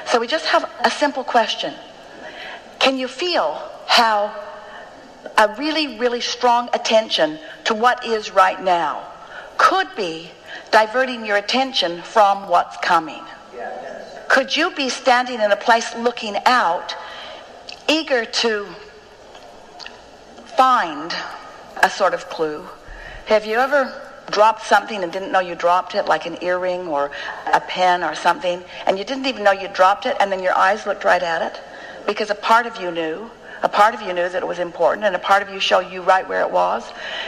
So 0.08 0.20
we 0.20 0.26
just 0.26 0.48
have 0.48 0.68
a 0.84 0.90
simple 0.90 1.24
question. 1.24 1.76
Can 2.86 3.00
you 3.00 3.08
feel 3.08 3.60
how 3.88 4.32
a 5.40 5.56
really, 5.58 5.98
really 5.98 6.22
strong 6.22 6.70
attention 6.72 7.40
to 7.64 7.74
what 7.74 8.06
is 8.06 8.30
right 8.30 8.62
now 8.64 9.12
could 9.58 9.88
be 9.96 10.30
diverting 10.70 11.26
your 11.26 11.38
attention 11.38 12.04
from 12.04 12.48
what's 12.48 12.78
coming? 12.78 13.24
Could 14.28 14.56
you 14.56 14.70
be 14.70 14.90
standing 14.90 15.42
in 15.42 15.52
a 15.52 15.56
place 15.56 15.96
looking 15.96 16.36
out, 16.46 16.96
eager 17.90 18.24
to 18.24 18.68
find 20.56 21.12
a 21.82 21.90
sort 21.90 22.14
of 22.14 22.30
clue? 22.30 22.68
Have 23.26 23.48
you 23.48 23.56
ever 23.56 24.00
dropped 24.30 24.62
something 24.62 25.02
and 25.02 25.12
didn't 25.12 25.32
know 25.32 25.40
you 25.40 25.56
dropped 25.56 25.96
it, 25.96 26.06
like 26.06 26.28
an 26.28 26.38
earring 26.44 26.88
or 26.88 27.10
a 27.52 27.62
pen 27.62 28.04
or 28.04 28.14
something, 28.14 28.64
and 28.86 29.00
you 29.00 29.04
didn't 29.04 29.26
even 29.26 29.44
know 29.44 29.54
you 29.54 29.70
dropped 29.70 30.06
it, 30.06 30.16
and 30.20 30.32
then 30.32 30.44
your 30.44 30.56
eyes 30.56 30.86
looked 30.86 31.04
right 31.04 31.24
at 31.24 31.42
it? 31.42 31.60
Because 32.06 32.30
a 32.30 32.36
part 32.36 32.66
of 32.66 32.78
you 32.78 32.92
knew. 32.92 33.30
A 33.64 33.70
part 33.70 33.96
of 33.96 34.02
you 34.02 34.14
knew 34.14 34.30
that 34.30 34.44
it 34.44 34.46
was 34.46 34.60
important, 34.60 35.06
and 35.06 35.16
a 35.16 35.20
part 35.20 35.42
of 35.42 35.50
you 35.50 35.60
showed 35.60 35.92
you 35.92 36.02
right 36.02 36.28
where 36.28 36.42
it 36.42 36.52
was. 36.52 36.84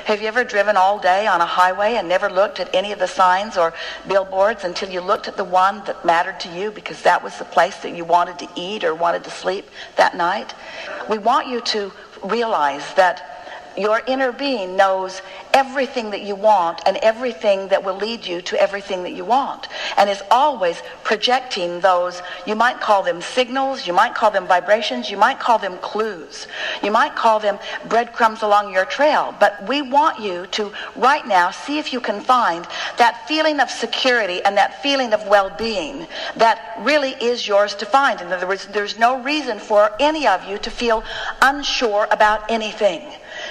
Have 0.06 0.22
you 0.22 0.28
ever 0.28 0.44
driven 0.44 0.78
all 0.78 1.00
day 1.00 1.26
on 1.26 1.42
a 1.42 1.46
highway 1.46 1.96
and 1.96 2.08
never 2.08 2.30
looked 2.30 2.60
at 2.60 2.70
any 2.76 2.92
of 2.92 3.00
the 3.00 3.08
signs 3.08 3.58
or 3.58 3.74
billboards 4.08 4.64
until 4.64 4.90
you 4.90 5.02
looked 5.02 5.28
at 5.28 5.36
the 5.36 5.44
one 5.44 5.84
that 5.86 6.06
mattered 6.06 6.40
to 6.42 6.50
you 6.50 6.70
because 6.70 7.02
that 7.04 7.24
was 7.24 7.38
the 7.40 7.46
place 7.46 7.78
that 7.78 7.96
you 7.96 8.06
wanted 8.06 8.38
to 8.40 8.48
eat 8.56 8.84
or 8.84 8.94
wanted 8.94 9.24
to 9.24 9.32
sleep 9.32 9.68
that 9.96 10.16
night? 10.16 10.54
We 11.10 11.18
want 11.18 11.48
you 11.48 11.62
to 11.62 11.92
realize 12.24 12.94
that 12.96 13.38
your 13.78 14.02
inner 14.06 14.32
being 14.32 14.76
knows 14.76 15.22
everything 15.58 16.12
that 16.12 16.22
you 16.22 16.36
want 16.36 16.80
and 16.86 16.98
everything 16.98 17.68
that 17.70 17.84
will 17.84 17.96
lead 17.96 18.24
you 18.24 18.40
to 18.44 18.62
everything 18.62 19.02
that 19.02 19.14
you 19.14 19.26
want. 19.26 19.68
And 19.98 20.08
is 20.08 20.22
always 20.30 20.84
projecting 21.04 21.80
those 21.80 22.22
you 22.46 22.56
might 22.56 22.80
call 22.80 23.02
them 23.02 23.24
signals 23.24 23.88
you 23.88 23.94
might 24.02 24.14
call 24.14 24.30
them 24.30 24.46
vibrations 24.46 25.10
you 25.10 25.18
might 25.18 25.40
call 25.40 25.58
them 25.58 25.80
clues. 25.80 26.48
You 26.84 26.92
might 26.92 27.16
call 27.16 27.40
them 27.40 27.58
breadcrumbs 27.90 28.44
along 28.44 28.72
your 28.72 28.86
trail. 28.86 29.34
But 29.40 29.68
we 29.68 29.82
want 29.82 30.20
you 30.20 30.46
to 30.58 30.72
right 30.96 31.26
now 31.26 31.50
see 31.50 31.80
if 31.80 31.92
you 31.92 32.02
can 32.02 32.22
find 32.22 32.64
that 32.98 33.28
feeling 33.28 33.60
of 33.60 33.72
security 33.72 34.44
and 34.44 34.56
that 34.58 34.84
feeling 34.84 35.12
of 35.12 35.28
well-being 35.28 36.06
that 36.36 36.58
really 36.82 37.14
is 37.32 37.48
yours 37.48 37.74
to 37.82 37.86
find. 37.88 38.22
In 38.22 38.32
other 38.32 38.48
words 38.48 38.68
there's 38.68 39.00
no 39.00 39.24
reason 39.24 39.58
for 39.58 39.92
any 40.00 40.28
of 40.28 40.44
you 40.48 40.60
to 40.60 40.70
feel 40.70 41.04
unsure 41.42 42.08
about 42.12 42.40
anything 42.52 43.02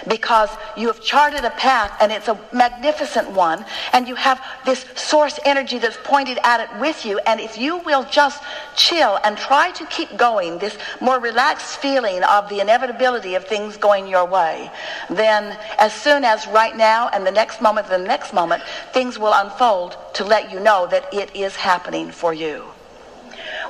because 0.09 0.51
you 0.77 0.87
have 0.87 1.01
charted 1.01 1.45
a 1.45 1.51
path 1.51 1.97
and 2.01 2.13
it's 2.13 2.29
a 2.29 2.39
magnificent 2.53 3.31
one 3.31 3.65
and 3.93 4.07
you 4.09 4.15
have 4.15 4.41
this 4.65 4.85
source 4.95 5.39
energy 5.45 5.79
that's 5.79 5.99
pointed 6.05 6.39
at 6.43 6.61
it 6.61 6.81
with 6.81 7.05
you 7.05 7.19
and 7.27 7.41
if 7.41 7.59
you 7.59 7.79
will 7.79 8.05
just 8.05 8.43
chill 8.77 9.19
and 9.25 9.37
try 9.37 9.71
to 9.73 9.85
keep 9.87 10.17
going 10.17 10.59
this 10.59 10.79
more 11.01 11.19
relaxed 11.19 11.79
feeling 11.79 12.23
of 12.25 12.49
the 12.49 12.61
inevitability 12.61 13.35
of 13.35 13.45
things 13.45 13.77
going 13.77 14.07
your 14.07 14.25
way 14.25 14.71
then 15.11 15.57
as 15.79 15.93
soon 15.93 16.25
as 16.25 16.47
right 16.49 16.77
now 16.77 17.09
and 17.09 17.27
the 17.27 17.31
next 17.31 17.61
moment 17.61 17.87
the 17.89 17.99
next 17.99 18.33
moment 18.33 18.63
things 18.93 19.19
will 19.19 19.33
unfold 19.35 19.97
to 20.15 20.25
let 20.25 20.51
you 20.53 20.61
know 20.61 20.87
that 20.87 21.13
it 21.13 21.35
is 21.35 21.57
happening 21.57 22.11
for 22.11 22.33
you 22.33 22.65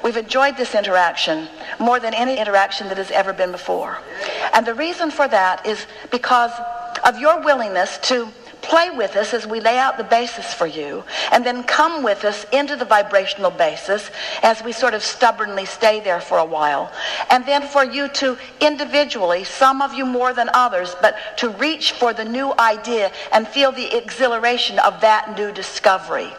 We've 0.02 0.16
enjoyed 0.16 0.56
this 0.56 0.74
interaction 0.74 1.48
more 1.78 2.00
than 2.00 2.14
any 2.14 2.38
interaction 2.38 2.88
that 2.88 2.98
has 2.98 3.10
ever 3.10 3.32
been 3.32 3.52
before. 3.52 3.98
And 4.54 4.66
the 4.66 4.74
reason 4.74 5.10
for 5.10 5.28
that 5.28 5.66
is 5.66 5.86
because 6.10 6.52
of 7.04 7.18
your 7.18 7.40
willingness 7.42 7.98
to 8.02 8.28
play 8.62 8.90
with 8.90 9.14
us 9.14 9.32
as 9.32 9.46
we 9.46 9.60
lay 9.60 9.78
out 9.78 9.96
the 9.96 10.04
basis 10.04 10.52
for 10.52 10.66
you, 10.66 11.04
and 11.30 11.46
then 11.46 11.62
come 11.62 12.02
with 12.02 12.24
us 12.24 12.44
into 12.52 12.74
the 12.74 12.84
vibrational 12.84 13.50
basis 13.50 14.10
as 14.42 14.62
we 14.64 14.72
sort 14.72 14.92
of 14.92 15.02
stubbornly 15.04 15.64
stay 15.64 16.00
there 16.00 16.20
for 16.20 16.38
a 16.38 16.44
while. 16.44 16.92
And 17.30 17.46
then 17.46 17.62
for 17.68 17.84
you 17.84 18.08
to 18.08 18.36
individually, 18.60 19.44
some 19.44 19.80
of 19.80 19.94
you 19.94 20.04
more 20.04 20.32
than 20.32 20.50
others, 20.52 20.96
but 21.00 21.16
to 21.38 21.50
reach 21.50 21.92
for 21.92 22.12
the 22.12 22.24
new 22.24 22.52
idea 22.58 23.12
and 23.32 23.46
feel 23.46 23.70
the 23.70 23.96
exhilaration 23.96 24.80
of 24.80 25.00
that 25.00 25.36
new 25.38 25.52
discovery. 25.52 26.32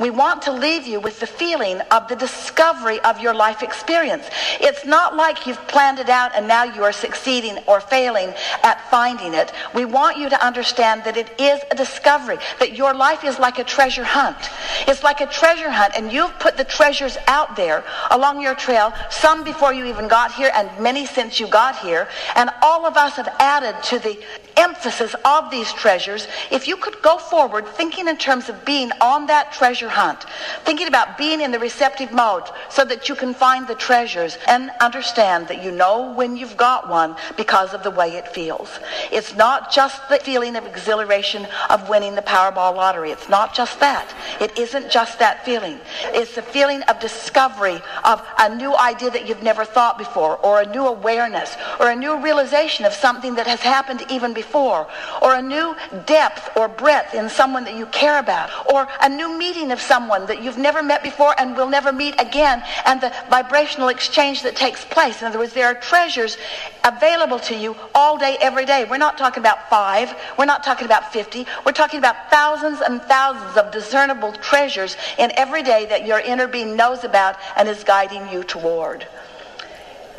We 0.00 0.10
want 0.10 0.42
to 0.42 0.52
leave 0.52 0.86
you 0.86 1.00
with 1.00 1.20
the 1.20 1.26
feeling 1.26 1.80
of 1.90 2.08
the 2.08 2.16
discovery 2.16 3.00
of 3.00 3.20
your 3.20 3.34
life 3.34 3.62
experience. 3.62 4.28
It's 4.60 4.84
not 4.84 5.16
like 5.16 5.46
you've 5.46 5.66
planned 5.68 5.98
it 5.98 6.08
out 6.08 6.32
and 6.34 6.46
now 6.48 6.64
you 6.64 6.82
are 6.82 6.92
succeeding 6.92 7.58
or 7.66 7.80
failing 7.80 8.32
at 8.62 8.90
finding 8.90 9.34
it. 9.34 9.52
We 9.74 9.84
want 9.84 10.16
you 10.16 10.28
to 10.28 10.46
understand 10.46 11.04
that 11.04 11.16
it 11.16 11.40
is 11.40 11.60
a 11.70 11.74
discovery, 11.74 12.38
that 12.58 12.76
your 12.76 12.94
life 12.94 13.24
is 13.24 13.38
like 13.38 13.58
a 13.58 13.64
treasure 13.64 14.04
hunt. 14.04 14.50
It's 14.86 15.02
like 15.02 15.20
a 15.20 15.26
treasure 15.26 15.70
hunt 15.70 15.94
and 15.96 16.12
you've 16.12 16.38
put 16.38 16.56
the 16.56 16.64
treasures 16.64 17.16
out 17.26 17.56
there 17.56 17.84
along 18.10 18.40
your 18.40 18.54
trail, 18.54 18.92
some 19.10 19.44
before 19.44 19.72
you 19.72 19.84
even 19.86 20.08
got 20.08 20.32
here 20.32 20.50
and 20.54 20.70
many 20.80 21.06
since 21.06 21.40
you 21.40 21.46
got 21.48 21.78
here. 21.78 22.08
And 22.36 22.50
all 22.62 22.86
of 22.86 22.96
us 22.96 23.16
have 23.16 23.34
added 23.38 23.82
to 23.84 23.98
the 23.98 24.18
emphasis 24.56 25.14
of 25.24 25.50
these 25.50 25.72
treasures. 25.72 26.26
If 26.50 26.66
you 26.66 26.76
could 26.76 27.00
go 27.00 27.16
forward 27.16 27.66
thinking 27.68 28.08
in 28.08 28.16
terms 28.16 28.48
of 28.48 28.64
being 28.64 28.90
on 29.00 29.26
that 29.26 29.52
treasure 29.68 29.90
hunt, 29.90 30.24
thinking 30.64 30.86
about 30.86 31.18
being 31.18 31.42
in 31.42 31.50
the 31.50 31.58
receptive 31.58 32.10
mode 32.10 32.44
so 32.70 32.86
that 32.86 33.06
you 33.06 33.14
can 33.14 33.34
find 33.34 33.68
the 33.68 33.74
treasures 33.74 34.38
and 34.48 34.70
understand 34.80 35.46
that 35.46 35.62
you 35.62 35.70
know 35.70 36.10
when 36.14 36.38
you've 36.38 36.56
got 36.56 36.88
one 36.88 37.14
because 37.36 37.74
of 37.74 37.82
the 37.82 37.90
way 37.90 38.16
it 38.16 38.26
feels. 38.28 38.78
It's 39.12 39.36
not 39.36 39.70
just 39.70 40.08
the 40.08 40.20
feeling 40.20 40.56
of 40.56 40.64
exhilaration 40.64 41.46
of 41.68 41.86
winning 41.90 42.14
the 42.14 42.22
Powerball 42.22 42.74
lottery. 42.74 43.10
It's 43.10 43.28
not 43.28 43.52
just 43.52 43.78
that. 43.80 44.14
It 44.40 44.58
isn't 44.58 44.90
just 44.90 45.18
that 45.18 45.44
feeling. 45.44 45.78
It's 46.14 46.34
the 46.34 46.40
feeling 46.40 46.80
of 46.84 46.98
discovery 46.98 47.78
of 48.04 48.26
a 48.38 48.56
new 48.56 48.74
idea 48.74 49.10
that 49.10 49.28
you've 49.28 49.42
never 49.42 49.66
thought 49.66 49.98
before 49.98 50.38
or 50.38 50.62
a 50.62 50.66
new 50.66 50.86
awareness 50.86 51.54
or 51.78 51.90
a 51.90 51.96
new 51.96 52.16
realization 52.16 52.86
of 52.86 52.94
something 52.94 53.34
that 53.34 53.46
has 53.46 53.60
happened 53.60 54.02
even 54.08 54.32
before 54.32 54.86
or 55.20 55.34
a 55.34 55.42
new 55.42 55.76
depth 56.06 56.56
or 56.56 56.68
breadth 56.68 57.12
in 57.12 57.28
someone 57.28 57.64
that 57.64 57.76
you 57.76 57.84
care 57.86 58.18
about 58.18 58.48
or 58.72 58.88
a 59.02 59.08
new 59.10 59.36
meeting 59.36 59.57
of 59.58 59.80
someone 59.80 60.26
that 60.26 60.42
you've 60.42 60.56
never 60.56 60.82
met 60.82 61.02
before 61.02 61.34
and 61.38 61.56
will 61.56 61.68
never 61.68 61.92
meet 61.92 62.14
again 62.20 62.62
and 62.86 63.00
the 63.00 63.12
vibrational 63.28 63.88
exchange 63.88 64.42
that 64.42 64.54
takes 64.54 64.84
place. 64.84 65.20
In 65.20 65.26
other 65.26 65.38
words, 65.38 65.52
there 65.52 65.66
are 65.66 65.74
treasures 65.74 66.38
available 66.84 67.40
to 67.40 67.56
you 67.56 67.76
all 67.94 68.16
day, 68.16 68.36
every 68.40 68.64
day. 68.64 68.86
We're 68.88 68.98
not 68.98 69.18
talking 69.18 69.40
about 69.40 69.68
five. 69.68 70.14
We're 70.38 70.44
not 70.44 70.62
talking 70.62 70.86
about 70.86 71.12
50. 71.12 71.44
We're 71.66 71.72
talking 71.72 71.98
about 71.98 72.30
thousands 72.30 72.80
and 72.80 73.02
thousands 73.02 73.56
of 73.56 73.72
discernible 73.72 74.32
treasures 74.32 74.96
in 75.18 75.32
every 75.36 75.62
day 75.62 75.86
that 75.86 76.06
your 76.06 76.20
inner 76.20 76.46
being 76.46 76.76
knows 76.76 77.02
about 77.02 77.36
and 77.56 77.68
is 77.68 77.82
guiding 77.82 78.28
you 78.28 78.44
toward. 78.44 79.06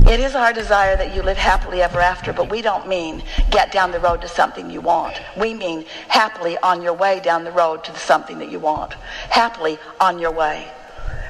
It 0.07 0.19
is 0.19 0.33
our 0.35 0.53
desire 0.53 0.95
that 0.97 1.13
you 1.13 1.21
live 1.21 1.37
happily 1.37 1.81
ever 1.81 1.99
after, 1.99 2.33
but 2.33 2.49
we 2.49 2.61
don't 2.61 2.87
mean 2.87 3.23
get 3.51 3.71
down 3.71 3.91
the 3.91 3.99
road 3.99 4.21
to 4.21 4.27
something 4.27 4.69
you 4.69 4.81
want. 4.81 5.19
We 5.37 5.53
mean 5.53 5.85
happily 6.07 6.57
on 6.59 6.81
your 6.81 6.93
way 6.93 7.19
down 7.19 7.43
the 7.43 7.51
road 7.51 7.83
to 7.83 7.91
the 7.91 7.99
something 7.99 8.39
that 8.39 8.49
you 8.49 8.59
want. 8.59 8.93
Happily 9.29 9.77
on 9.99 10.17
your 10.17 10.31
way. 10.31 10.71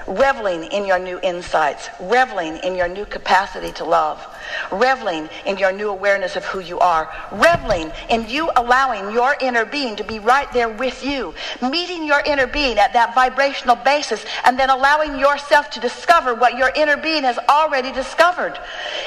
Reveling 0.08 0.64
in 0.64 0.86
your 0.86 0.98
new 0.98 1.20
insights. 1.22 1.90
Reveling 2.00 2.58
in 2.58 2.76
your 2.76 2.88
new 2.88 3.06
capacity 3.06 3.72
to 3.74 3.86
love. 3.86 4.26
Reveling 4.72 5.30
in 5.46 5.58
your 5.58 5.72
new 5.72 5.90
awareness 5.90 6.36
of 6.36 6.46
who 6.46 6.60
you 6.60 6.80
are. 6.80 7.12
Reveling 7.32 7.92
in 8.10 8.28
you 8.30 8.50
allowing 8.56 9.14
your 9.14 9.36
inner 9.42 9.66
being 9.66 9.96
to 9.96 10.04
be 10.04 10.20
right 10.20 10.52
there 10.54 10.70
with 10.70 11.04
you. 11.04 11.34
Meeting 11.62 12.06
your 12.06 12.22
inner 12.26 12.48
being 12.48 12.78
at 12.78 12.94
that 12.94 13.16
vibrational 13.16 13.76
basis 13.76 14.26
and 14.46 14.58
then 14.58 14.70
allowing 14.70 15.20
yourself 15.20 15.70
to 15.72 15.80
discover 15.80 16.34
what 16.34 16.58
your 16.58 16.72
inner 16.76 16.98
being 16.98 17.24
has 17.24 17.38
already 17.50 17.92
discovered. 17.92 18.60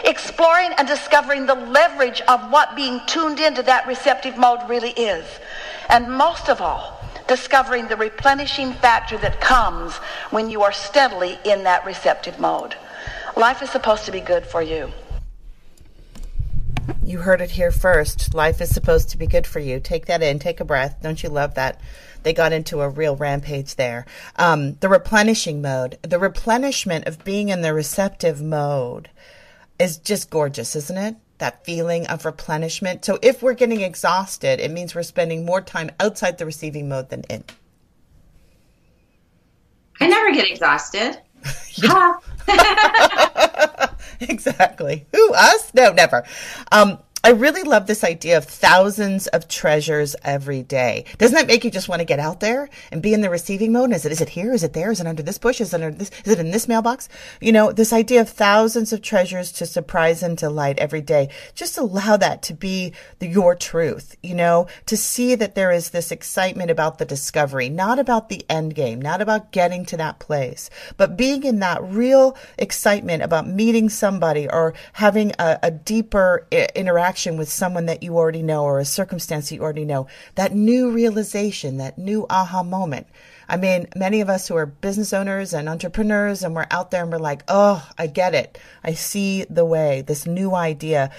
Exploring 0.04 0.70
and 0.78 0.88
discovering 0.88 1.46
the 1.46 1.54
leverage 1.54 2.20
of 2.22 2.50
what 2.50 2.76
being 2.76 3.00
tuned 3.06 3.40
into 3.40 3.62
that 3.62 3.86
receptive 3.86 4.36
mode 4.36 4.68
really 4.68 4.90
is. 4.90 5.24
And 5.88 6.10
most 6.10 6.48
of 6.48 6.60
all, 6.60 7.00
discovering 7.28 7.88
the 7.88 7.96
replenishing 7.96 8.72
factor 8.74 9.16
that 9.18 9.40
comes 9.40 9.94
when 10.30 10.50
you 10.50 10.62
are 10.62 10.72
steadily 10.72 11.38
in 11.44 11.64
that 11.64 11.84
receptive 11.86 12.38
mode. 12.38 12.74
Life 13.36 13.62
is 13.62 13.70
supposed 13.70 14.04
to 14.06 14.12
be 14.12 14.20
good 14.20 14.44
for 14.44 14.62
you. 14.62 14.92
You 17.04 17.18
heard 17.18 17.40
it 17.40 17.52
here 17.52 17.70
first. 17.70 18.34
Life 18.34 18.60
is 18.60 18.74
supposed 18.74 19.10
to 19.10 19.18
be 19.18 19.26
good 19.26 19.46
for 19.46 19.58
you. 19.58 19.80
Take 19.80 20.06
that 20.06 20.22
in. 20.22 20.38
Take 20.38 20.60
a 20.60 20.64
breath. 20.64 20.98
Don't 21.02 21.22
you 21.22 21.28
love 21.28 21.54
that? 21.54 21.80
They 22.22 22.32
got 22.32 22.52
into 22.52 22.80
a 22.80 22.88
real 22.88 23.16
rampage 23.16 23.74
there. 23.74 24.06
Um, 24.36 24.74
the 24.74 24.88
replenishing 24.88 25.60
mode, 25.60 25.98
the 26.02 26.18
replenishment 26.18 27.06
of 27.06 27.24
being 27.24 27.48
in 27.48 27.62
the 27.62 27.74
receptive 27.74 28.40
mode 28.40 29.10
is 29.78 29.98
just 29.98 30.30
gorgeous, 30.30 30.76
isn't 30.76 30.96
it? 30.96 31.16
That 31.38 31.64
feeling 31.64 32.06
of 32.06 32.24
replenishment. 32.24 33.04
So 33.04 33.18
if 33.22 33.42
we're 33.42 33.54
getting 33.54 33.80
exhausted, 33.80 34.60
it 34.60 34.70
means 34.70 34.94
we're 34.94 35.02
spending 35.02 35.44
more 35.44 35.60
time 35.60 35.90
outside 35.98 36.38
the 36.38 36.46
receiving 36.46 36.88
mode 36.88 37.10
than 37.10 37.24
in. 37.28 37.44
I 40.00 40.08
never 40.08 40.32
get 40.32 40.50
exhausted. 40.50 41.18
exactly. 44.28 45.06
Who 45.12 45.34
us? 45.34 45.72
No, 45.74 45.92
never. 45.92 46.24
Um, 46.70 46.98
I 47.24 47.30
really 47.30 47.62
love 47.62 47.86
this 47.86 48.02
idea 48.02 48.36
of 48.36 48.46
thousands 48.46 49.28
of 49.28 49.46
treasures 49.46 50.16
every 50.24 50.64
day. 50.64 51.04
Doesn't 51.18 51.36
that 51.36 51.46
make 51.46 51.62
you 51.62 51.70
just 51.70 51.88
want 51.88 52.00
to 52.00 52.04
get 52.04 52.18
out 52.18 52.40
there 52.40 52.68
and 52.90 53.00
be 53.00 53.14
in 53.14 53.20
the 53.20 53.30
receiving 53.30 53.70
mode? 53.70 53.92
Is 53.92 54.04
it 54.04 54.10
is 54.10 54.20
it 54.20 54.30
here? 54.30 54.52
Is 54.52 54.64
it 54.64 54.72
there? 54.72 54.90
Is 54.90 55.00
it 55.00 55.06
under 55.06 55.22
this 55.22 55.38
bush? 55.38 55.60
Is 55.60 55.72
it 55.72 55.80
under 55.80 55.96
this? 55.96 56.10
Is 56.24 56.32
it 56.32 56.40
in 56.40 56.50
this 56.50 56.66
mailbox? 56.66 57.08
You 57.40 57.52
know, 57.52 57.70
this 57.70 57.92
idea 57.92 58.22
of 58.22 58.28
thousands 58.28 58.92
of 58.92 59.02
treasures 59.02 59.52
to 59.52 59.66
surprise 59.66 60.20
and 60.24 60.36
delight 60.36 60.80
every 60.80 61.00
day. 61.00 61.28
Just 61.54 61.78
allow 61.78 62.16
that 62.16 62.42
to 62.42 62.54
be 62.54 62.92
the, 63.20 63.28
your 63.28 63.54
truth. 63.54 64.16
You 64.24 64.34
know, 64.34 64.66
to 64.86 64.96
see 64.96 65.36
that 65.36 65.54
there 65.54 65.70
is 65.70 65.90
this 65.90 66.10
excitement 66.10 66.72
about 66.72 66.98
the 66.98 67.04
discovery, 67.04 67.68
not 67.68 68.00
about 68.00 68.30
the 68.30 68.44
end 68.50 68.74
game, 68.74 69.00
not 69.00 69.20
about 69.20 69.52
getting 69.52 69.84
to 69.86 69.96
that 69.96 70.18
place, 70.18 70.70
but 70.96 71.16
being 71.16 71.44
in 71.44 71.60
that 71.60 71.84
real 71.84 72.36
excitement 72.58 73.22
about 73.22 73.46
meeting 73.46 73.88
somebody 73.88 74.50
or 74.50 74.74
having 74.94 75.30
a, 75.38 75.60
a 75.62 75.70
deeper 75.70 76.48
I- 76.50 76.66
interaction 76.74 77.11
with 77.36 77.50
someone 77.50 77.86
that 77.86 78.02
you 78.02 78.16
already 78.16 78.42
know 78.42 78.64
or 78.64 78.78
a 78.78 78.84
circumstance 78.84 79.48
that 79.48 79.56
you 79.56 79.62
already 79.62 79.84
know, 79.84 80.06
that 80.34 80.54
new 80.54 80.90
realization, 80.90 81.78
that 81.78 81.98
new 81.98 82.26
aha 82.30 82.62
moment. 82.62 83.06
I 83.48 83.56
mean, 83.56 83.88
many 83.94 84.20
of 84.20 84.28
us 84.28 84.48
who 84.48 84.56
are 84.56 84.66
business 84.66 85.12
owners 85.12 85.52
and 85.52 85.68
entrepreneurs 85.68 86.42
and 86.42 86.54
we're 86.54 86.66
out 86.70 86.90
there 86.90 87.02
and 87.02 87.12
we're 87.12 87.18
like, 87.18 87.42
oh, 87.48 87.86
I 87.98 88.06
get 88.06 88.34
it. 88.34 88.58
I 88.82 88.94
see 88.94 89.44
the 89.50 89.64
way, 89.64 90.02
this 90.06 90.26
new 90.26 90.54
idea. 90.54 91.10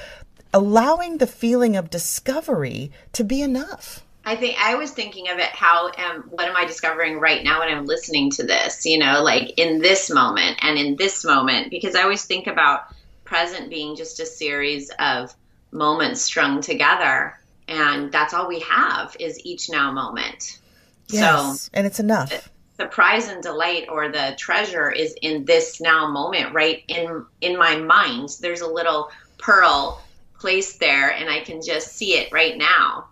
Allowing 0.54 1.18
the 1.18 1.28
feeling 1.28 1.76
of 1.76 1.90
discovery 1.90 2.92
to 3.14 3.24
be 3.24 3.42
enough. 3.42 4.04
I 4.26 4.36
think 4.36 4.56
I 4.58 4.76
was 4.76 4.92
thinking 4.92 5.30
of 5.30 5.38
it 5.38 5.50
how 5.50 5.92
um, 5.98 6.24
what 6.30 6.48
am 6.48 6.56
I 6.56 6.66
discovering 6.66 7.20
right 7.20 7.44
now 7.44 7.60
when 7.60 7.70
I'm 7.70 7.86
listening 7.86 8.32
to 8.32 8.44
this, 8.44 8.86
you 8.86 8.98
know, 8.98 9.22
like 9.22 9.60
in 9.60 9.80
this 9.80 10.10
moment 10.10 10.58
and 10.62 10.78
in 10.80 10.96
this 10.96 11.26
moment, 11.26 11.70
because 11.70 11.96
I 11.96 12.04
always 12.04 12.24
think 12.24 12.48
about 12.48 12.86
present 13.26 13.70
being 13.70 13.96
just 13.96 14.20
a 14.20 14.26
series 14.26 14.90
of 15.00 15.36
moments 15.74 16.22
strung 16.22 16.62
together 16.62 17.38
and 17.68 18.12
that's 18.12 18.34
all 18.34 18.48
we 18.48 18.60
have 18.62 19.16
is 19.20 19.40
each 19.44 19.70
now 19.70 19.92
moment 19.92 20.60
Yes. 21.08 21.62
so 21.64 21.70
and 21.74 21.86
it's 21.86 22.00
enough. 22.00 22.50
surprise 22.80 23.28
and 23.28 23.42
delight 23.44 23.88
or 23.90 24.10
the 24.10 24.36
treasure 24.38 24.90
is 24.92 25.16
in 25.22 25.46
this 25.46 25.82
now 25.82 26.10
moment 26.10 26.54
right 26.54 26.84
in 26.88 27.26
in 27.42 27.58
my 27.58 27.76
mind 27.76 28.30
there's 28.42 28.62
a 28.62 28.68
little 28.68 29.10
pearl 29.38 30.02
placed 30.40 30.80
there 30.80 31.10
and 31.12 31.30
i 31.30 31.40
can 31.42 31.62
just 31.62 31.96
see 31.96 32.14
it 32.18 32.32
right 32.32 32.58
now 32.58 33.06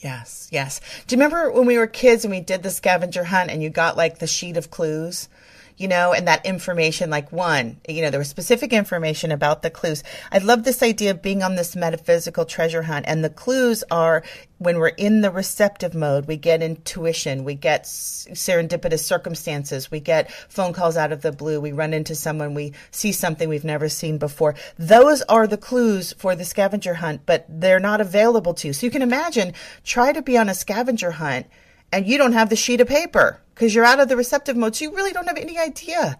Yes, 0.00 0.46
yes. 0.52 0.80
Do 1.08 1.16
you 1.16 1.20
remember 1.20 1.50
when 1.50 1.66
we 1.66 1.76
were 1.76 1.88
kids 1.88 2.24
and 2.24 2.32
we 2.32 2.38
did 2.40 2.62
the 2.62 2.70
scavenger 2.70 3.24
hunt 3.24 3.50
and 3.50 3.60
you 3.64 3.68
got 3.68 3.96
like 3.96 4.20
the 4.20 4.28
sheet 4.28 4.56
of 4.56 4.70
clues? 4.70 5.28
You 5.78 5.86
know, 5.86 6.12
and 6.12 6.26
that 6.26 6.44
information, 6.44 7.08
like 7.08 7.30
one, 7.30 7.80
you 7.88 8.02
know, 8.02 8.10
there 8.10 8.18
was 8.18 8.28
specific 8.28 8.72
information 8.72 9.30
about 9.30 9.62
the 9.62 9.70
clues. 9.70 10.02
I 10.32 10.38
love 10.38 10.64
this 10.64 10.82
idea 10.82 11.12
of 11.12 11.22
being 11.22 11.44
on 11.44 11.54
this 11.54 11.76
metaphysical 11.76 12.44
treasure 12.44 12.82
hunt. 12.82 13.06
And 13.08 13.24
the 13.24 13.30
clues 13.30 13.84
are 13.88 14.24
when 14.58 14.78
we're 14.78 14.88
in 14.88 15.20
the 15.20 15.30
receptive 15.30 15.94
mode, 15.94 16.26
we 16.26 16.36
get 16.36 16.62
intuition, 16.62 17.44
we 17.44 17.54
get 17.54 17.84
serendipitous 17.84 19.04
circumstances, 19.04 19.88
we 19.88 20.00
get 20.00 20.32
phone 20.48 20.72
calls 20.72 20.96
out 20.96 21.12
of 21.12 21.22
the 21.22 21.30
blue, 21.30 21.60
we 21.60 21.70
run 21.70 21.94
into 21.94 22.16
someone, 22.16 22.54
we 22.54 22.72
see 22.90 23.12
something 23.12 23.48
we've 23.48 23.62
never 23.62 23.88
seen 23.88 24.18
before. 24.18 24.56
Those 24.78 25.22
are 25.22 25.46
the 25.46 25.56
clues 25.56 26.12
for 26.14 26.34
the 26.34 26.44
scavenger 26.44 26.94
hunt, 26.94 27.22
but 27.24 27.46
they're 27.48 27.78
not 27.78 28.00
available 28.00 28.54
to 28.54 28.66
you. 28.66 28.72
So 28.72 28.84
you 28.84 28.90
can 28.90 29.02
imagine, 29.02 29.54
try 29.84 30.12
to 30.12 30.22
be 30.22 30.36
on 30.36 30.48
a 30.48 30.54
scavenger 30.54 31.12
hunt 31.12 31.46
and 31.92 32.06
you 32.06 32.18
don't 32.18 32.32
have 32.32 32.50
the 32.50 32.56
sheet 32.56 32.80
of 32.80 32.88
paper 32.88 33.40
because 33.58 33.74
you're 33.74 33.84
out 33.84 33.98
of 33.98 34.08
the 34.08 34.16
receptive 34.16 34.56
mode. 34.56 34.76
So 34.76 34.84
you 34.84 34.94
really 34.94 35.12
don't 35.12 35.26
have 35.26 35.36
any 35.36 35.58
idea 35.58 36.16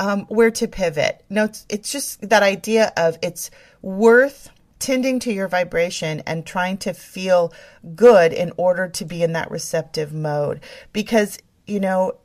um, 0.00 0.22
where 0.22 0.50
to 0.50 0.66
pivot. 0.66 1.24
No, 1.30 1.44
it's, 1.44 1.64
it's 1.68 1.92
just 1.92 2.28
that 2.28 2.42
idea 2.42 2.92
of 2.96 3.16
it's 3.22 3.48
worth 3.80 4.50
tending 4.80 5.20
to 5.20 5.32
your 5.32 5.46
vibration 5.46 6.18
and 6.26 6.44
trying 6.44 6.78
to 6.78 6.92
feel 6.92 7.52
good 7.94 8.32
in 8.32 8.50
order 8.56 8.88
to 8.88 9.04
be 9.04 9.22
in 9.22 9.34
that 9.34 9.52
receptive 9.52 10.12
mode 10.12 10.60
because, 10.92 11.38
you 11.64 11.78
know, 11.78 12.16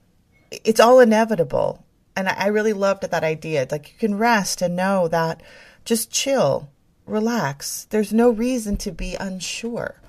it's 0.50 0.80
all 0.80 1.00
inevitable. 1.00 1.86
And 2.16 2.28
I 2.28 2.46
I 2.46 2.48
really 2.48 2.74
loved 2.74 3.04
that 3.04 3.24
idea. 3.24 3.68
Like 3.70 3.92
you 3.94 4.00
can 4.00 4.18
rest 4.18 4.63
and 4.63 4.76
know 4.76 5.08
that 5.10 5.44
just 5.84 6.10
chill, 6.10 6.70
relax. 7.06 7.86
There's 7.92 8.12
no 8.12 8.32
reason 8.32 8.78
to 8.78 8.92
be 8.92 9.16
unsure. 9.16 10.02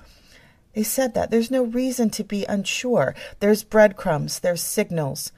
They 0.77 0.83
said 0.83 1.15
that. 1.15 1.31
There's 1.31 1.49
no 1.49 1.63
reason 1.63 2.11
to 2.11 2.23
be 2.23 2.45
unsure. 2.45 3.15
There's 3.39 3.63
breadcrumbs, 3.63 4.37
there's 4.37 4.61
signals. 4.61 5.31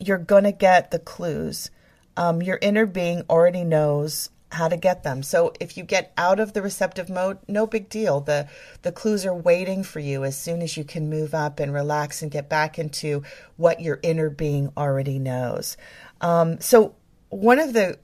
You're 0.00 0.18
going 0.18 0.42
to 0.42 0.50
get 0.50 0.90
the 0.90 0.98
clues. 0.98 1.70
Um, 2.16 2.42
your 2.42 2.58
inner 2.60 2.86
being 2.86 3.22
already 3.30 3.62
knows 3.62 4.30
how 4.50 4.66
to 4.66 4.76
get 4.76 5.04
them. 5.04 5.22
So 5.22 5.52
if 5.60 5.76
you 5.76 5.84
get 5.84 6.12
out 6.18 6.40
of 6.40 6.54
the 6.54 6.60
receptive 6.60 7.08
mode, 7.08 7.38
no 7.46 7.68
big 7.68 7.88
deal. 7.88 8.20
The 8.20 8.48
the 8.82 8.90
clues 8.90 9.24
are 9.24 9.32
waiting 9.32 9.84
for 9.84 10.00
you 10.00 10.24
as 10.24 10.36
soon 10.36 10.60
as 10.60 10.76
you 10.76 10.82
can 10.82 11.08
move 11.08 11.36
up 11.36 11.60
and 11.60 11.72
relax 11.72 12.20
and 12.20 12.28
get 12.28 12.48
back 12.48 12.76
into 12.76 13.22
what 13.56 13.80
your 13.80 14.00
inner 14.02 14.28
being 14.28 14.72
already 14.76 15.20
knows. 15.20 15.76
Um, 16.20 16.60
so 16.60 16.96
one 17.28 17.60
of 17.60 17.74
the 17.74 17.96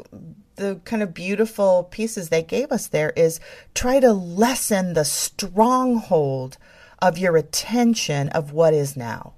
the 0.54 0.80
kind 0.84 1.02
of 1.02 1.12
beautiful 1.12 1.82
pieces 1.90 2.28
they 2.28 2.44
gave 2.44 2.70
us 2.70 2.86
there 2.86 3.10
is 3.10 3.40
try 3.74 3.98
to 3.98 4.12
lessen 4.12 4.92
the 4.92 5.04
stronghold 5.04 6.58
of 7.00 7.18
your 7.18 7.36
attention 7.36 8.28
of 8.30 8.52
what 8.52 8.74
is 8.74 8.96
now. 8.96 9.32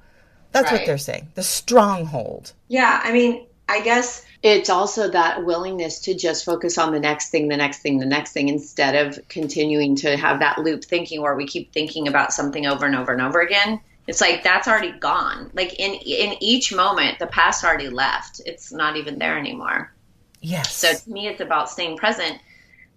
That's 0.53 0.73
what 0.73 0.87
they're 0.87 0.99
saying. 0.99 1.29
The 1.35 1.43
stronghold. 1.43 2.53
yeah 2.69 3.01
i 3.05 3.13
mean 3.13 3.47
i 3.69 3.81
guess 3.83 4.25
it's 4.43 4.71
also 4.71 5.11
that 5.11 5.45
willingness 5.45 6.01
to 6.01 6.15
just 6.15 6.45
focus 6.45 6.79
on 6.79 6.93
the 6.93 7.01
next 7.01 7.31
thing 7.31 7.49
the 7.49 7.57
next 7.57 7.79
thing 7.81 7.99
the 7.99 8.07
next 8.07 8.33
thing 8.33 8.49
instead 8.49 8.95
of 9.07 9.19
continuing 9.29 9.95
to 9.97 10.17
have 10.17 10.41
that 10.41 10.59
loop 10.59 10.85
thinking 10.85 11.21
where 11.21 11.37
we 11.37 11.47
keep 11.47 11.73
thinking 11.73 12.09
about 12.09 12.33
something 12.33 12.67
over 12.67 12.87
and 12.87 12.97
over 12.97 13.13
and 13.13 13.23
over 13.23 13.41
again 13.41 13.81
it's 14.07 14.21
like 14.21 14.43
that's 14.43 14.67
already 14.67 14.93
gone 14.93 15.51
like 15.55 15.75
in 15.79 15.93
in 15.95 16.35
each 16.41 16.73
moment 16.73 17.19
the 17.19 17.27
past 17.27 17.63
already 17.65 17.89
left 17.89 18.41
it's 18.47 18.73
not 18.73 18.97
even 18.97 19.19
there 19.19 19.39
anymore 19.39 19.93
Yes. 20.41 20.75
So 20.75 20.93
to 20.95 21.11
me, 21.11 21.27
it's 21.27 21.41
about 21.41 21.69
staying 21.69 21.97
present 21.97 22.39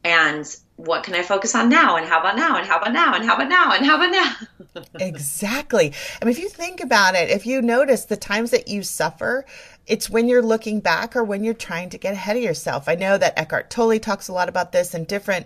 and 0.03 0.45
what 0.77 1.03
can 1.03 1.13
I 1.13 1.21
focus 1.21 1.53
on 1.53 1.69
now? 1.69 1.95
And 1.95 2.07
how 2.07 2.19
about 2.19 2.35
now? 2.35 2.57
And 2.57 2.67
how 2.67 2.77
about 2.79 2.93
now? 2.93 3.13
And 3.13 3.23
how 3.25 3.35
about 3.35 3.49
now? 3.49 3.73
And 3.73 3.85
how 3.85 3.95
about 3.95 4.11
now? 4.11 4.35
Exactly. 4.99 5.91
I 6.21 6.25
mean, 6.25 6.31
if 6.31 6.39
you 6.39 6.47
think 6.47 6.79
about 6.79 7.13
it, 7.13 7.29
if 7.29 7.45
you 7.45 7.61
notice 7.61 8.05
the 8.05 8.15
times 8.15 8.51
that 8.51 8.69
you 8.69 8.83
suffer, 8.83 9.45
it's 9.85 10.09
when 10.09 10.29
you're 10.29 10.41
looking 10.41 10.79
back 10.79 11.13
or 11.13 11.25
when 11.25 11.43
you're 11.43 11.53
trying 11.53 11.89
to 11.89 11.97
get 11.97 12.13
ahead 12.13 12.37
of 12.37 12.43
yourself. 12.43 12.87
I 12.87 12.95
know 12.95 13.17
that 13.17 13.37
Eckhart 13.37 13.69
Tolle 13.69 13.99
talks 13.99 14.29
a 14.29 14.33
lot 14.33 14.47
about 14.47 14.71
this 14.71 14.93
and 14.93 15.05
different, 15.05 15.45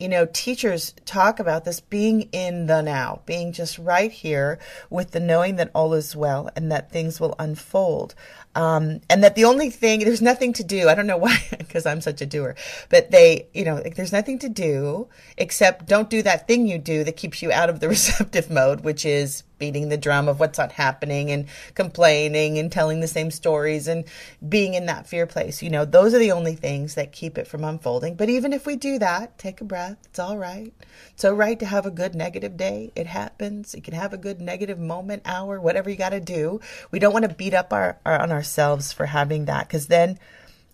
you 0.00 0.08
know, 0.08 0.26
teachers 0.32 0.94
talk 1.04 1.38
about 1.38 1.64
this 1.64 1.80
being 1.80 2.22
in 2.32 2.66
the 2.66 2.80
now, 2.80 3.20
being 3.26 3.52
just 3.52 3.78
right 3.78 4.10
here 4.10 4.58
with 4.88 5.10
the 5.10 5.20
knowing 5.20 5.56
that 5.56 5.70
all 5.74 5.92
is 5.92 6.16
well 6.16 6.48
and 6.56 6.72
that 6.72 6.90
things 6.90 7.20
will 7.20 7.34
unfold. 7.38 8.14
Um, 8.54 9.00
and 9.10 9.22
that 9.22 9.36
the 9.36 9.44
only 9.44 9.68
thing, 9.70 10.00
there's 10.00 10.22
nothing 10.22 10.54
to 10.54 10.64
do. 10.64 10.88
I 10.88 10.94
don't 10.94 11.06
know 11.06 11.18
why, 11.18 11.38
because 11.58 11.84
I'm 11.84 12.00
such 12.00 12.22
a 12.22 12.26
doer, 12.26 12.56
but 12.88 13.10
they, 13.10 13.46
you 13.52 13.64
know, 13.64 13.76
like, 13.76 13.94
there's 13.94 14.12
nothing 14.12 14.38
to 14.40 14.48
do 14.48 15.08
except 15.36 15.86
don't 15.86 16.08
do 16.08 16.22
that 16.22 16.48
thing 16.48 16.66
you 16.66 16.78
do 16.78 17.04
that 17.04 17.16
keeps 17.16 17.42
you 17.42 17.52
out 17.52 17.68
of 17.68 17.80
the 17.80 17.88
receptive 17.96 18.50
mode, 18.50 18.80
which 18.80 19.04
is 19.04 19.44
beating 19.60 19.88
the 19.88 19.96
drum 19.96 20.26
of 20.26 20.40
what's 20.40 20.58
not 20.58 20.72
happening 20.72 21.30
and 21.30 21.46
complaining 21.76 22.58
and 22.58 22.72
telling 22.72 22.98
the 22.98 23.06
same 23.06 23.30
stories 23.30 23.86
and 23.86 24.04
being 24.48 24.74
in 24.74 24.86
that 24.86 25.06
fear 25.06 25.26
place. 25.26 25.62
You 25.62 25.70
know, 25.70 25.84
those 25.84 26.12
are 26.12 26.18
the 26.18 26.32
only 26.32 26.56
things 26.56 26.96
that 26.96 27.12
keep 27.12 27.38
it 27.38 27.46
from 27.46 27.62
unfolding. 27.62 28.16
But 28.16 28.28
even 28.28 28.52
if 28.52 28.66
we 28.66 28.74
do 28.74 28.98
that, 28.98 29.38
take 29.38 29.60
a 29.60 29.64
breath. 29.64 29.98
It's 30.06 30.18
all 30.18 30.36
right. 30.36 30.72
It's 31.12 31.24
all 31.24 31.34
right 31.34 31.58
to 31.60 31.66
have 31.66 31.86
a 31.86 31.90
good 31.92 32.16
negative 32.16 32.56
day. 32.56 32.90
It 32.96 33.06
happens. 33.06 33.72
You 33.74 33.82
can 33.82 33.94
have 33.94 34.12
a 34.12 34.18
good 34.18 34.40
negative 34.40 34.80
moment, 34.80 35.22
hour, 35.24 35.60
whatever 35.60 35.88
you 35.88 35.96
got 35.96 36.10
to 36.10 36.20
do. 36.20 36.60
We 36.90 36.98
don't 36.98 37.12
want 37.12 37.28
to 37.28 37.34
beat 37.34 37.54
up 37.54 37.72
our, 37.72 37.98
our 38.04 38.20
on 38.20 38.32
ourselves 38.32 38.92
for 38.92 39.06
having 39.06 39.44
that 39.44 39.68
because 39.68 39.86
then 39.86 40.18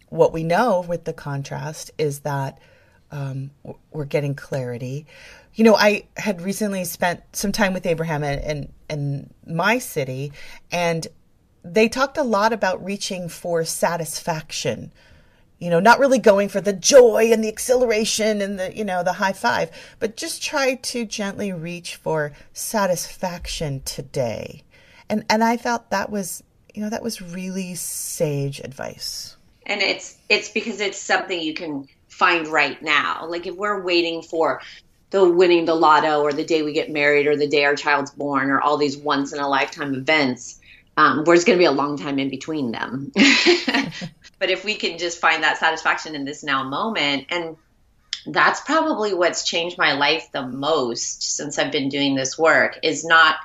what 0.08 0.32
we 0.32 0.44
know 0.44 0.84
with 0.86 1.04
the 1.04 1.12
contrast 1.12 1.90
is 1.98 2.20
that 2.20 2.58
um, 3.16 3.50
we're 3.90 4.04
getting 4.04 4.34
clarity. 4.34 5.06
You 5.54 5.64
know, 5.64 5.74
I 5.74 6.04
had 6.16 6.42
recently 6.42 6.84
spent 6.84 7.20
some 7.32 7.52
time 7.52 7.72
with 7.74 7.86
Abraham 7.86 8.22
in, 8.22 8.38
in, 8.40 8.72
in 8.90 9.30
my 9.46 9.78
city, 9.80 10.32
and 10.70 11.06
they 11.64 11.88
talked 11.88 12.18
a 12.18 12.22
lot 12.22 12.52
about 12.52 12.84
reaching 12.84 13.28
for 13.28 13.64
satisfaction 13.64 14.92
You 15.58 15.70
know, 15.70 15.80
not 15.80 15.98
really 15.98 16.18
going 16.18 16.50
for 16.50 16.60
the 16.60 16.74
joy 16.74 17.30
and 17.32 17.42
the 17.42 17.48
exhilaration 17.48 18.42
and 18.42 18.58
the, 18.58 18.76
you 18.76 18.84
know, 18.84 19.02
the 19.02 19.14
high 19.14 19.32
five, 19.32 19.70
but 19.98 20.16
just 20.16 20.42
try 20.42 20.74
to 20.74 21.06
gently 21.06 21.50
reach 21.52 21.96
for 21.96 22.32
satisfaction 22.52 23.80
today. 23.84 24.62
And 25.08 25.24
and 25.30 25.42
I 25.42 25.56
felt 25.56 25.88
that 25.90 26.10
was, 26.10 26.42
you 26.74 26.82
know, 26.82 26.90
that 26.90 27.02
was 27.02 27.22
really 27.22 27.74
sage 27.74 28.60
advice. 28.60 29.36
and 29.66 29.82
it's 29.82 30.16
it's 30.28 30.50
because 30.50 30.80
it's 30.80 30.98
something 30.98 31.40
you 31.40 31.54
can 31.54 31.88
find 32.16 32.48
right 32.48 32.80
now 32.82 33.26
like 33.26 33.46
if 33.46 33.54
we're 33.54 33.82
waiting 33.82 34.22
for 34.22 34.62
the 35.10 35.28
winning 35.28 35.66
the 35.66 35.74
lotto 35.74 36.22
or 36.22 36.32
the 36.32 36.44
day 36.44 36.62
we 36.62 36.72
get 36.72 36.90
married 36.90 37.26
or 37.26 37.36
the 37.36 37.46
day 37.46 37.64
our 37.64 37.76
child's 37.76 38.10
born 38.10 38.50
or 38.50 38.58
all 38.58 38.78
these 38.78 38.96
once 38.96 39.34
in 39.34 39.38
a 39.38 39.46
lifetime 39.46 39.94
events 39.94 40.58
um, 40.96 41.24
there's 41.24 41.44
going 41.44 41.58
to 41.58 41.62
be 41.62 41.66
a 41.66 41.72
long 41.72 41.98
time 41.98 42.18
in 42.18 42.30
between 42.30 42.72
them 42.72 43.12
but 44.38 44.48
if 44.48 44.64
we 44.64 44.76
can 44.76 44.96
just 44.96 45.20
find 45.20 45.42
that 45.42 45.58
satisfaction 45.58 46.14
in 46.14 46.24
this 46.24 46.42
now 46.42 46.64
moment 46.64 47.26
and 47.28 47.56
that's 48.28 48.62
probably 48.62 49.12
what's 49.12 49.44
changed 49.44 49.76
my 49.76 49.92
life 49.92 50.32
the 50.32 50.46
most 50.46 51.22
since 51.36 51.58
i've 51.58 51.70
been 51.70 51.90
doing 51.90 52.14
this 52.14 52.38
work 52.38 52.78
is 52.82 53.04
not 53.04 53.36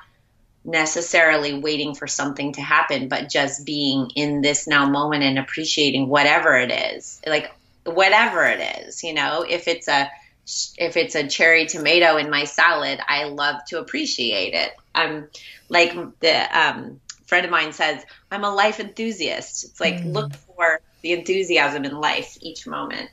necessarily 0.64 1.58
waiting 1.58 1.94
for 1.94 2.06
something 2.06 2.52
to 2.52 2.60
happen, 2.60 3.08
but 3.08 3.28
just 3.28 3.66
being 3.66 4.10
in 4.14 4.42
this 4.42 4.68
now 4.68 4.88
moment 4.88 5.24
and 5.24 5.38
appreciating 5.38 6.08
whatever 6.08 6.56
it 6.56 6.70
is. 6.70 7.20
Like 7.26 7.52
whatever 7.84 8.44
it 8.44 8.86
is, 8.86 9.02
you 9.02 9.14
know, 9.14 9.44
if 9.48 9.68
it's 9.68 9.88
a 9.88 10.10
if 10.76 10.96
it's 10.96 11.14
a 11.14 11.28
cherry 11.28 11.66
tomato 11.66 12.16
in 12.16 12.28
my 12.28 12.44
salad, 12.44 12.98
I 13.06 13.24
love 13.24 13.64
to 13.68 13.78
appreciate 13.78 14.54
it. 14.54 14.72
I'm 14.94 15.28
like 15.68 15.94
the 16.20 16.58
um, 16.58 17.00
friend 17.26 17.44
of 17.44 17.50
mine 17.50 17.72
says, 17.72 18.04
I'm 18.30 18.44
a 18.44 18.52
life 18.52 18.80
enthusiast. 18.80 19.64
It's 19.64 19.80
like 19.80 20.04
look 20.04 20.34
for 20.34 20.80
the 21.02 21.12
enthusiasm 21.12 21.84
in 21.84 21.96
life 21.98 22.36
each 22.40 22.66
moment. 22.66 23.08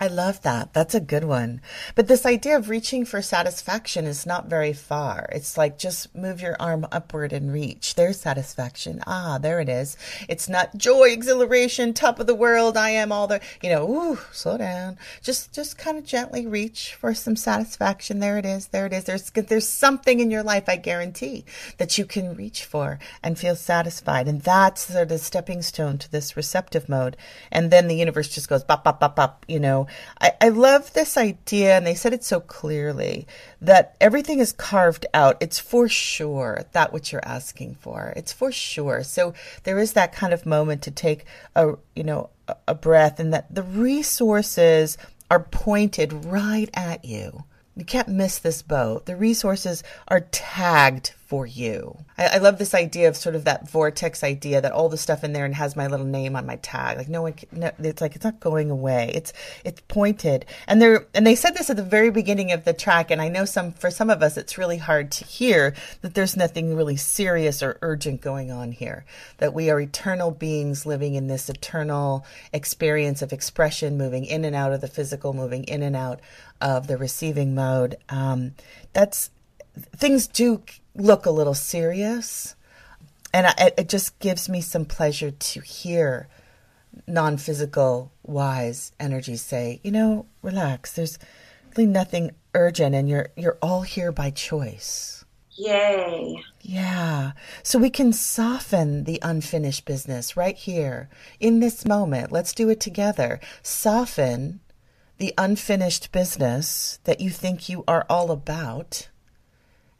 I 0.00 0.08
love 0.08 0.42
that. 0.42 0.72
That's 0.72 0.94
a 0.94 1.00
good 1.00 1.22
one. 1.22 1.60
But 1.94 2.08
this 2.08 2.26
idea 2.26 2.56
of 2.56 2.68
reaching 2.68 3.04
for 3.04 3.22
satisfaction 3.22 4.06
is 4.06 4.26
not 4.26 4.48
very 4.48 4.72
far. 4.72 5.28
It's 5.30 5.56
like 5.56 5.78
just 5.78 6.12
move 6.16 6.40
your 6.40 6.56
arm 6.58 6.84
upward 6.90 7.32
and 7.32 7.52
reach. 7.52 7.94
There's 7.94 8.18
satisfaction. 8.20 9.04
Ah, 9.06 9.38
there 9.38 9.60
it 9.60 9.68
is. 9.68 9.96
It's 10.28 10.48
not 10.48 10.76
joy, 10.76 11.10
exhilaration, 11.10 11.94
top 11.94 12.18
of 12.18 12.26
the 12.26 12.34
world. 12.34 12.76
I 12.76 12.90
am 12.90 13.12
all 13.12 13.28
the, 13.28 13.40
you 13.62 13.70
know, 13.70 13.88
ooh, 13.88 14.18
slow 14.32 14.58
down. 14.58 14.98
Just, 15.22 15.54
just 15.54 15.78
kind 15.78 15.96
of 15.96 16.04
gently 16.04 16.44
reach 16.44 16.96
for 16.96 17.14
some 17.14 17.36
satisfaction. 17.36 18.18
There 18.18 18.36
it 18.36 18.44
is. 18.44 18.66
There 18.68 18.86
it 18.86 18.92
is. 18.92 19.04
There's, 19.04 19.30
there's 19.30 19.68
something 19.68 20.18
in 20.18 20.30
your 20.30 20.42
life, 20.42 20.64
I 20.68 20.74
guarantee, 20.74 21.44
that 21.78 21.98
you 21.98 22.04
can 22.04 22.34
reach 22.34 22.64
for 22.64 22.98
and 23.22 23.38
feel 23.38 23.54
satisfied. 23.54 24.26
And 24.26 24.42
that's 24.42 24.86
sort 24.86 25.04
of 25.04 25.08
the 25.10 25.18
stepping 25.18 25.62
stone 25.62 25.98
to 25.98 26.10
this 26.10 26.36
receptive 26.36 26.88
mode. 26.88 27.16
And 27.52 27.70
then 27.70 27.86
the 27.86 27.94
universe 27.94 28.28
just 28.28 28.48
goes 28.48 28.64
bop, 28.64 28.82
bop, 28.82 28.98
bop, 28.98 29.14
bop, 29.14 29.44
you 29.46 29.60
know, 29.60 29.83
I, 30.20 30.32
I 30.40 30.48
love 30.48 30.92
this 30.92 31.16
idea, 31.16 31.76
and 31.76 31.86
they 31.86 31.94
said 31.94 32.12
it 32.12 32.24
so 32.24 32.40
clearly 32.40 33.26
that 33.60 33.96
everything 34.00 34.38
is 34.38 34.52
carved 34.52 35.06
out. 35.14 35.36
It's 35.40 35.58
for 35.58 35.88
sure 35.88 36.64
that 36.72 36.92
what 36.92 37.12
you're 37.12 37.24
asking 37.24 37.76
for. 37.76 38.12
It's 38.16 38.32
for 38.32 38.52
sure. 38.52 39.02
So 39.02 39.34
there 39.64 39.78
is 39.78 39.92
that 39.92 40.12
kind 40.12 40.32
of 40.32 40.46
moment 40.46 40.82
to 40.82 40.90
take 40.90 41.24
a 41.54 41.74
you 41.94 42.04
know 42.04 42.30
a, 42.48 42.56
a 42.68 42.74
breath, 42.74 43.18
and 43.18 43.32
that 43.32 43.54
the 43.54 43.62
resources 43.62 44.98
are 45.30 45.40
pointed 45.40 46.24
right 46.24 46.70
at 46.74 47.04
you. 47.04 47.44
You 47.76 47.84
can't 47.84 48.08
miss 48.08 48.38
this 48.38 48.62
boat. 48.62 49.06
The 49.06 49.16
resources 49.16 49.82
are 50.06 50.20
tagged 50.20 51.12
for 51.26 51.46
you. 51.46 52.04
I, 52.18 52.26
I, 52.26 52.38
love 52.38 52.58
this 52.58 52.74
idea 52.74 53.08
of 53.08 53.16
sort 53.16 53.34
of 53.34 53.44
that 53.44 53.68
vortex 53.68 54.22
idea 54.22 54.60
that 54.60 54.72
all 54.72 54.88
the 54.88 54.98
stuff 54.98 55.24
in 55.24 55.32
there 55.32 55.44
and 55.44 55.54
has 55.54 55.74
my 55.74 55.86
little 55.86 56.06
name 56.06 56.36
on 56.36 56.44
my 56.44 56.56
tag. 56.56 56.98
Like 56.98 57.08
no 57.08 57.22
one, 57.22 57.32
can, 57.32 57.48
no, 57.52 57.70
it's 57.78 58.00
like 58.00 58.14
it's 58.14 58.24
not 58.24 58.40
going 58.40 58.70
away. 58.70 59.10
It's 59.14 59.32
it's 59.64 59.80
pointed, 59.88 60.44
and 60.66 60.82
they're 60.82 61.06
and 61.14 61.26
they 61.26 61.34
said 61.34 61.54
this 61.54 61.70
at 61.70 61.76
the 61.76 61.82
very 61.82 62.10
beginning 62.10 62.52
of 62.52 62.64
the 62.64 62.72
track. 62.72 63.10
And 63.10 63.22
I 63.22 63.28
know 63.28 63.44
some 63.44 63.72
for 63.72 63.90
some 63.90 64.10
of 64.10 64.22
us, 64.22 64.36
it's 64.36 64.58
really 64.58 64.76
hard 64.76 65.10
to 65.12 65.24
hear 65.24 65.74
that 66.02 66.14
there's 66.14 66.36
nothing 66.36 66.76
really 66.76 66.96
serious 66.96 67.62
or 67.62 67.78
urgent 67.80 68.20
going 68.20 68.50
on 68.50 68.72
here. 68.72 69.04
That 69.38 69.54
we 69.54 69.70
are 69.70 69.80
eternal 69.80 70.30
beings 70.30 70.84
living 70.84 71.14
in 71.14 71.26
this 71.26 71.48
eternal 71.48 72.26
experience 72.52 73.22
of 73.22 73.32
expression, 73.32 73.96
moving 73.96 74.26
in 74.26 74.44
and 74.44 74.54
out 74.54 74.72
of 74.72 74.82
the 74.82 74.88
physical, 74.88 75.32
moving 75.32 75.64
in 75.64 75.82
and 75.82 75.96
out 75.96 76.20
of 76.60 76.86
the 76.86 76.98
receiving 76.98 77.54
mode. 77.54 77.96
Um, 78.08 78.54
that's 78.92 79.30
things 79.96 80.26
do 80.26 80.62
look 80.94 81.26
a 81.26 81.30
little 81.30 81.54
serious, 81.54 82.54
and 83.32 83.46
I, 83.46 83.72
it 83.76 83.88
just 83.88 84.18
gives 84.18 84.48
me 84.48 84.60
some 84.60 84.84
pleasure 84.84 85.30
to 85.30 85.60
hear 85.60 86.28
non-physical 87.06 88.12
wise 88.22 88.92
energies 89.00 89.42
say, 89.42 89.80
you 89.82 89.90
know, 89.90 90.26
relax. 90.42 90.92
There's 90.92 91.18
really 91.76 91.90
nothing 91.90 92.30
urgent, 92.54 92.94
and 92.94 93.08
you're 93.08 93.30
you're 93.36 93.58
all 93.60 93.82
here 93.82 94.12
by 94.12 94.30
choice. 94.30 95.24
Yay. 95.56 96.42
Yeah. 96.62 97.32
So 97.62 97.78
we 97.78 97.90
can 97.90 98.12
soften 98.12 99.04
the 99.04 99.20
unfinished 99.22 99.84
business 99.84 100.36
right 100.36 100.56
here 100.56 101.08
in 101.38 101.60
this 101.60 101.84
moment. 101.86 102.32
Let's 102.32 102.52
do 102.52 102.68
it 102.70 102.80
together. 102.80 103.38
Soften 103.62 104.60
the 105.18 105.32
unfinished 105.38 106.10
business 106.10 106.98
that 107.04 107.20
you 107.20 107.30
think 107.30 107.68
you 107.68 107.84
are 107.86 108.04
all 108.10 108.32
about 108.32 109.08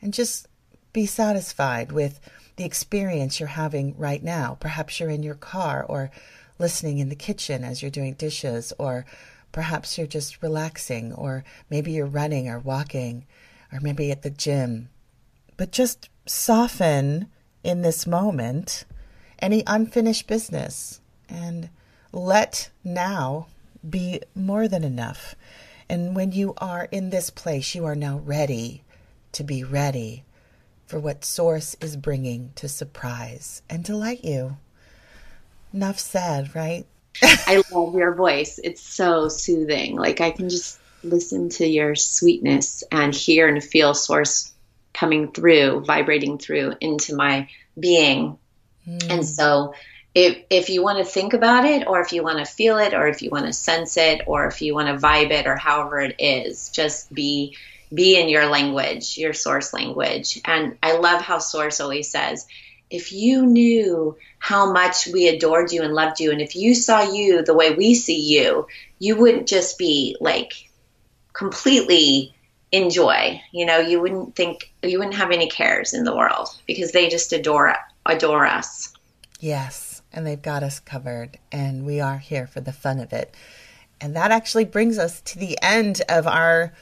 and 0.02 0.12
just 0.12 0.48
be 0.94 1.04
satisfied 1.04 1.92
with 1.92 2.20
the 2.56 2.64
experience 2.64 3.38
you're 3.38 3.48
having 3.50 3.98
right 3.98 4.22
now. 4.22 4.56
Perhaps 4.60 4.98
you're 4.98 5.10
in 5.10 5.22
your 5.22 5.34
car 5.34 5.84
or 5.86 6.10
listening 6.58 6.98
in 6.98 7.10
the 7.10 7.16
kitchen 7.16 7.64
as 7.64 7.82
you're 7.82 7.90
doing 7.90 8.14
dishes, 8.14 8.72
or 8.78 9.04
perhaps 9.52 9.98
you're 9.98 10.06
just 10.06 10.40
relaxing, 10.40 11.12
or 11.12 11.44
maybe 11.68 11.92
you're 11.92 12.06
running 12.06 12.48
or 12.48 12.60
walking, 12.60 13.26
or 13.72 13.80
maybe 13.80 14.10
at 14.10 14.22
the 14.22 14.30
gym. 14.30 14.88
But 15.56 15.72
just 15.72 16.08
soften 16.26 17.28
in 17.62 17.82
this 17.82 18.06
moment 18.06 18.84
any 19.40 19.64
unfinished 19.66 20.26
business 20.28 21.00
and 21.28 21.68
let 22.12 22.70
now 22.84 23.48
be 23.88 24.20
more 24.34 24.68
than 24.68 24.84
enough. 24.84 25.34
And 25.88 26.14
when 26.14 26.30
you 26.30 26.54
are 26.58 26.88
in 26.92 27.10
this 27.10 27.30
place, 27.30 27.74
you 27.74 27.84
are 27.84 27.96
now 27.96 28.18
ready 28.18 28.84
to 29.32 29.42
be 29.42 29.64
ready 29.64 30.22
for 30.86 30.98
what 30.98 31.24
Source 31.24 31.76
is 31.80 31.96
bringing 31.96 32.52
to 32.56 32.68
surprise 32.68 33.62
and 33.68 33.84
delight 33.84 34.24
you. 34.24 34.56
Enough 35.72 35.98
said, 35.98 36.54
right? 36.54 36.86
I 37.22 37.62
love 37.72 37.94
your 37.94 38.14
voice. 38.14 38.60
It's 38.62 38.82
so 38.82 39.28
soothing. 39.28 39.96
Like 39.96 40.20
I 40.20 40.30
can 40.30 40.48
just 40.48 40.78
listen 41.02 41.48
to 41.50 41.66
your 41.66 41.94
sweetness 41.94 42.84
and 42.90 43.14
hear 43.14 43.48
and 43.48 43.62
feel 43.62 43.94
Source 43.94 44.52
coming 44.92 45.32
through, 45.32 45.84
vibrating 45.84 46.38
through 46.38 46.74
into 46.80 47.14
my 47.14 47.48
being. 47.78 48.38
Mm. 48.86 49.10
And 49.10 49.26
so 49.26 49.74
if 50.14 50.38
if 50.48 50.70
you 50.70 50.82
want 50.82 50.98
to 50.98 51.04
think 51.04 51.32
about 51.32 51.64
it 51.64 51.86
or 51.86 52.00
if 52.00 52.12
you 52.12 52.22
want 52.22 52.38
to 52.38 52.44
feel 52.44 52.78
it 52.78 52.94
or 52.94 53.08
if 53.08 53.20
you 53.20 53.30
want 53.30 53.46
to 53.46 53.52
sense 53.52 53.96
it 53.96 54.22
or 54.26 54.46
if 54.46 54.62
you 54.62 54.74
want 54.74 54.88
to 54.88 54.94
vibe 54.94 55.30
it 55.30 55.46
or 55.46 55.56
however 55.56 56.00
it 56.00 56.14
is, 56.18 56.70
just 56.70 57.12
be 57.12 57.56
be 57.92 58.18
in 58.20 58.28
your 58.28 58.46
language, 58.46 59.18
your 59.18 59.32
source 59.32 59.72
language. 59.72 60.40
And 60.44 60.76
I 60.82 60.96
love 60.96 61.20
how 61.20 61.38
source 61.38 61.80
always 61.80 62.10
says, 62.10 62.46
if 62.90 63.12
you 63.12 63.46
knew 63.46 64.16
how 64.38 64.72
much 64.72 65.06
we 65.08 65.28
adored 65.28 65.72
you 65.72 65.82
and 65.82 65.94
loved 65.94 66.20
you 66.20 66.30
and 66.30 66.40
if 66.40 66.54
you 66.54 66.74
saw 66.74 67.02
you 67.02 67.42
the 67.42 67.54
way 67.54 67.74
we 67.74 67.94
see 67.94 68.20
you, 68.20 68.66
you 68.98 69.16
wouldn't 69.16 69.48
just 69.48 69.78
be 69.78 70.16
like 70.20 70.52
completely 71.32 72.34
in 72.74 72.90
joy. 72.90 73.40
You 73.52 73.66
know, 73.66 73.78
you 73.78 74.00
wouldn't 74.00 74.34
think 74.34 74.72
you 74.82 74.98
wouldn't 74.98 75.16
have 75.16 75.30
any 75.30 75.48
cares 75.48 75.94
in 75.94 76.04
the 76.04 76.14
world 76.14 76.48
because 76.66 76.92
they 76.92 77.08
just 77.08 77.32
adore 77.32 77.74
adore 78.06 78.46
us. 78.46 78.92
Yes, 79.40 80.02
and 80.12 80.26
they've 80.26 80.40
got 80.40 80.62
us 80.62 80.80
covered, 80.80 81.38
and 81.52 81.84
we 81.84 82.00
are 82.00 82.18
here 82.18 82.46
for 82.46 82.60
the 82.60 82.72
fun 82.72 82.98
of 82.98 83.12
it. 83.12 83.34
And 84.00 84.16
that 84.16 84.30
actually 84.30 84.64
brings 84.64 84.98
us 84.98 85.20
to 85.22 85.38
the 85.38 85.58
end 85.62 86.02
of 86.08 86.26
our 86.26 86.72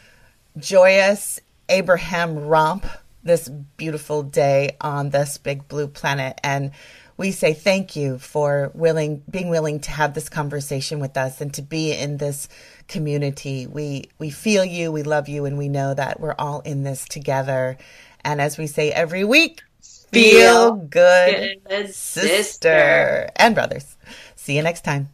joyous 0.56 1.40
Abraham 1.68 2.46
romp 2.46 2.86
this 3.22 3.48
beautiful 3.48 4.22
day 4.22 4.76
on 4.80 5.10
this 5.10 5.38
big 5.38 5.68
blue 5.68 5.88
planet. 5.88 6.38
And 6.42 6.72
we 7.16 7.30
say 7.30 7.54
thank 7.54 7.94
you 7.94 8.18
for 8.18 8.70
willing 8.74 9.22
being 9.30 9.48
willing 9.48 9.80
to 9.80 9.90
have 9.90 10.14
this 10.14 10.28
conversation 10.28 10.98
with 10.98 11.16
us 11.16 11.40
and 11.40 11.52
to 11.54 11.62
be 11.62 11.92
in 11.92 12.16
this 12.16 12.48
community. 12.88 13.66
We 13.66 14.08
we 14.18 14.30
feel 14.30 14.64
you, 14.64 14.90
we 14.90 15.02
love 15.02 15.28
you, 15.28 15.44
and 15.44 15.56
we 15.58 15.68
know 15.68 15.94
that 15.94 16.20
we're 16.20 16.34
all 16.38 16.60
in 16.60 16.82
this 16.82 17.04
together. 17.04 17.76
And 18.24 18.40
as 18.40 18.58
we 18.58 18.66
say 18.66 18.90
every 18.90 19.24
week, 19.24 19.62
feel, 19.80 20.76
good, 20.76 21.60
good 21.68 21.94
sister. 21.94 22.28
sister. 22.28 23.30
and 23.36 23.54
brothers. 23.54 23.96
See 24.36 24.56
you 24.56 24.62
next 24.62 24.82
time. 24.84 25.10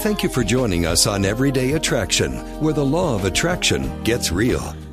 Thank 0.00 0.22
you 0.22 0.30
for 0.30 0.42
joining 0.42 0.86
us 0.86 1.06
on 1.06 1.26
Everyday 1.26 1.72
Attraction, 1.72 2.32
where 2.62 2.72
the 2.72 2.82
law 2.82 3.14
of 3.14 3.26
attraction 3.26 4.02
gets 4.02 4.32
real. 4.32 4.74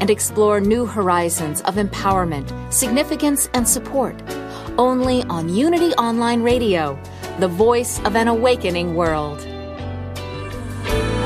and 0.00 0.10
explore 0.10 0.60
new 0.60 0.86
horizons 0.86 1.60
of 1.62 1.74
empowerment, 1.76 2.50
significance, 2.72 3.48
and 3.54 3.68
support. 3.68 4.14
Only 4.78 5.22
on 5.24 5.48
Unity 5.48 5.92
Online 5.94 6.42
Radio, 6.42 6.98
the 7.38 7.48
voice 7.48 8.00
of 8.04 8.16
an 8.16 8.28
awakening 8.28 8.94
world. 8.94 9.40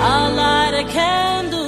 I'll 0.00 0.35
light 0.35 0.74
a 0.74 0.88
candle 0.90 1.67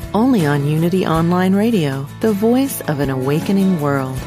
only 0.13 0.45
on 0.45 0.67
Unity 0.67 1.05
Online 1.05 1.53
Radio, 1.53 2.07
the 2.19 2.33
voice 2.33 2.81
of 2.81 2.99
an 2.99 3.09
awakening 3.09 3.79
world. 3.79 4.17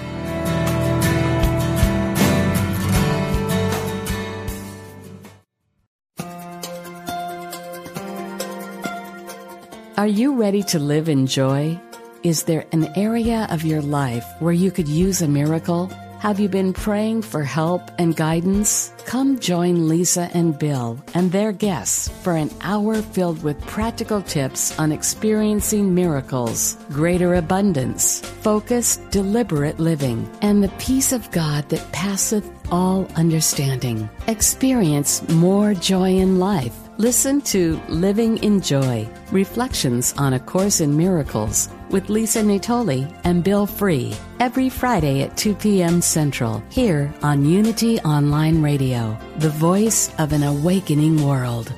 Are 9.97 10.09
you 10.09 10.35
ready 10.35 10.63
to 10.65 10.79
live 10.79 11.09
in 11.09 11.27
joy? 11.27 11.81
Is 12.23 12.43
there 12.43 12.67
an 12.73 12.91
area 12.97 13.47
of 13.51 13.65
your 13.65 13.81
life 13.81 14.25
where 14.39 14.53
you 14.53 14.71
could 14.71 14.89
use 14.89 15.23
a 15.23 15.29
miracle? 15.29 15.91
Have 16.25 16.41
you 16.41 16.49
been 16.49 16.73
praying 16.73 17.21
for 17.21 17.43
help 17.43 17.83
and 17.99 18.17
guidance? 18.17 18.95
Come 19.05 19.39
join 19.39 19.89
Lisa 19.89 20.31
and 20.33 20.59
Bill 20.59 20.99
and 21.13 21.31
their 21.31 21.53
guests 21.53 22.09
for 22.23 22.35
an 22.35 22.51
hour 22.63 23.03
filled 23.03 23.43
with 23.43 23.61
practical 23.67 24.23
tips 24.23 24.73
on 24.79 24.91
experiencing 24.91 25.95
miracles, 25.95 26.79
greater 26.89 27.35
abundance, 27.35 28.21
focused, 28.41 29.11
deliberate 29.11 29.79
living, 29.79 30.27
and 30.41 30.65
the 30.65 30.73
peace 30.79 31.13
of 31.13 31.31
God 31.31 31.69
that 31.69 31.93
passeth 31.93 32.51
all 32.73 33.07
understanding. 33.17 34.09
Experience 34.27 35.29
more 35.29 35.75
joy 35.75 36.09
in 36.09 36.39
life. 36.39 36.75
Listen 36.97 37.43
to 37.43 37.79
Living 37.89 38.39
in 38.39 38.63
Joy 38.63 39.07
Reflections 39.31 40.15
on 40.17 40.33
A 40.33 40.41
Course 40.41 40.81
in 40.81 40.97
Miracles 40.97 41.69
with 41.91 42.09
Lisa 42.09 42.41
Natoli 42.41 43.13
and 43.25 43.45
Bill 43.45 43.67
Free 43.67 44.15
every 44.41 44.69
Friday 44.69 45.23
at 45.23 45.37
2 45.37 45.55
p.m. 45.55 46.01
Central 46.01 46.63
here 46.71 47.13
on 47.23 47.45
Unity 47.45 48.01
Online 48.01 48.63
Radio, 48.63 49.19
the 49.39 49.51
voice 49.51 50.15
of 50.19 50.33
an 50.33 50.43
awakening 50.43 51.25
world. 51.25 51.73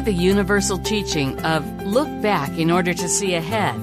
The 0.00 0.12
universal 0.14 0.78
teaching 0.78 1.38
of 1.44 1.64
look 1.82 2.08
back 2.22 2.58
in 2.58 2.70
order 2.70 2.94
to 2.94 3.08
see 3.08 3.34
ahead. 3.34 3.76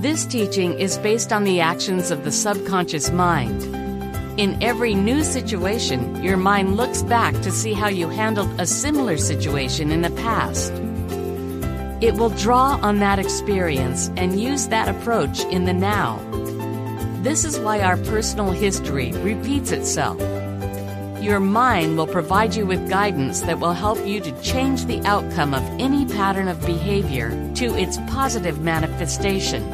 This 0.00 0.24
teaching 0.24 0.78
is 0.78 0.98
based 0.98 1.32
on 1.32 1.42
the 1.42 1.60
actions 1.60 2.12
of 2.12 2.22
the 2.22 2.30
subconscious 2.30 3.10
mind. 3.10 3.60
In 4.40 4.56
every 4.62 4.94
new 4.94 5.24
situation, 5.24 6.22
your 6.22 6.36
mind 6.36 6.76
looks 6.76 7.02
back 7.02 7.34
to 7.42 7.50
see 7.50 7.74
how 7.74 7.88
you 7.88 8.08
handled 8.08 8.48
a 8.60 8.66
similar 8.66 9.18
situation 9.18 9.90
in 9.90 10.02
the 10.02 10.10
past. 10.10 10.72
It 12.00 12.14
will 12.14 12.30
draw 12.30 12.78
on 12.80 13.00
that 13.00 13.18
experience 13.18 14.10
and 14.16 14.40
use 14.40 14.68
that 14.68 14.88
approach 14.88 15.40
in 15.46 15.64
the 15.64 15.74
now. 15.74 16.20
This 17.22 17.44
is 17.44 17.58
why 17.58 17.80
our 17.80 17.96
personal 17.96 18.52
history 18.52 19.10
repeats 19.12 19.72
itself. 19.72 20.20
Your 21.26 21.40
mind 21.40 21.98
will 21.98 22.06
provide 22.06 22.54
you 22.54 22.66
with 22.66 22.88
guidance 22.88 23.40
that 23.40 23.58
will 23.58 23.72
help 23.72 24.06
you 24.06 24.20
to 24.20 24.42
change 24.42 24.84
the 24.84 25.00
outcome 25.04 25.54
of 25.54 25.64
any 25.80 26.06
pattern 26.06 26.46
of 26.46 26.64
behavior 26.64 27.30
to 27.56 27.74
its 27.76 27.96
positive 28.06 28.60
manifestation, 28.60 29.68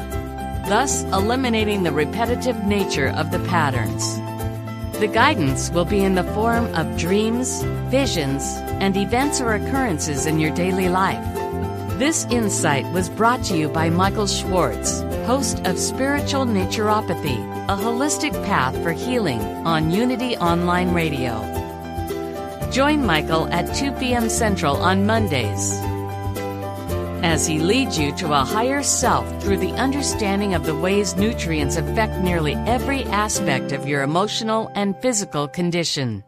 thus 0.67 1.03
eliminating 1.13 1.83
the 1.83 1.91
repetitive 1.91 2.63
nature 2.63 3.09
of 3.09 3.29
the 3.29 3.37
patterns. 3.41 4.15
The 4.99 5.05
guidance 5.05 5.69
will 5.69 5.85
be 5.85 6.03
in 6.03 6.15
the 6.15 6.23
form 6.33 6.73
of 6.73 6.97
dreams, 6.97 7.61
visions, 7.91 8.43
and 8.81 8.97
events 8.97 9.39
or 9.39 9.53
occurrences 9.53 10.25
in 10.25 10.39
your 10.39 10.55
daily 10.55 10.89
life. 10.89 11.23
This 11.99 12.25
insight 12.31 12.91
was 12.93 13.09
brought 13.09 13.43
to 13.43 13.55
you 13.55 13.69
by 13.69 13.91
Michael 13.91 14.25
Schwartz, 14.25 15.01
host 15.27 15.63
of 15.67 15.77
Spiritual 15.77 16.45
Naturopathy, 16.45 17.52
a 17.69 17.77
holistic 17.77 18.33
path 18.43 18.75
for 18.83 18.91
healing 18.91 19.39
on 19.65 19.89
Unity 19.89 20.35
Online 20.35 20.93
Radio. 20.93 21.39
Join 22.71 23.05
Michael 23.05 23.47
at 23.53 23.73
2 23.73 23.93
p.m. 23.93 24.27
Central 24.27 24.75
on 24.75 25.05
Mondays. 25.05 25.71
as 27.23 27.47
He 27.47 27.59
leads 27.59 27.97
you 27.97 28.11
to 28.17 28.33
a 28.33 28.43
higher 28.43 28.83
self 28.83 29.25
through 29.41 29.59
the 29.59 29.71
understanding 29.75 30.55
of 30.55 30.65
the 30.65 30.75
ways 30.75 31.15
nutrients 31.15 31.77
affect 31.77 32.21
nearly 32.21 32.55
every 32.67 33.05
aspect 33.05 33.71
of 33.71 33.87
your 33.87 34.03
emotional 34.03 34.69
and 34.75 34.93
physical 35.01 35.47
condition. 35.47 36.21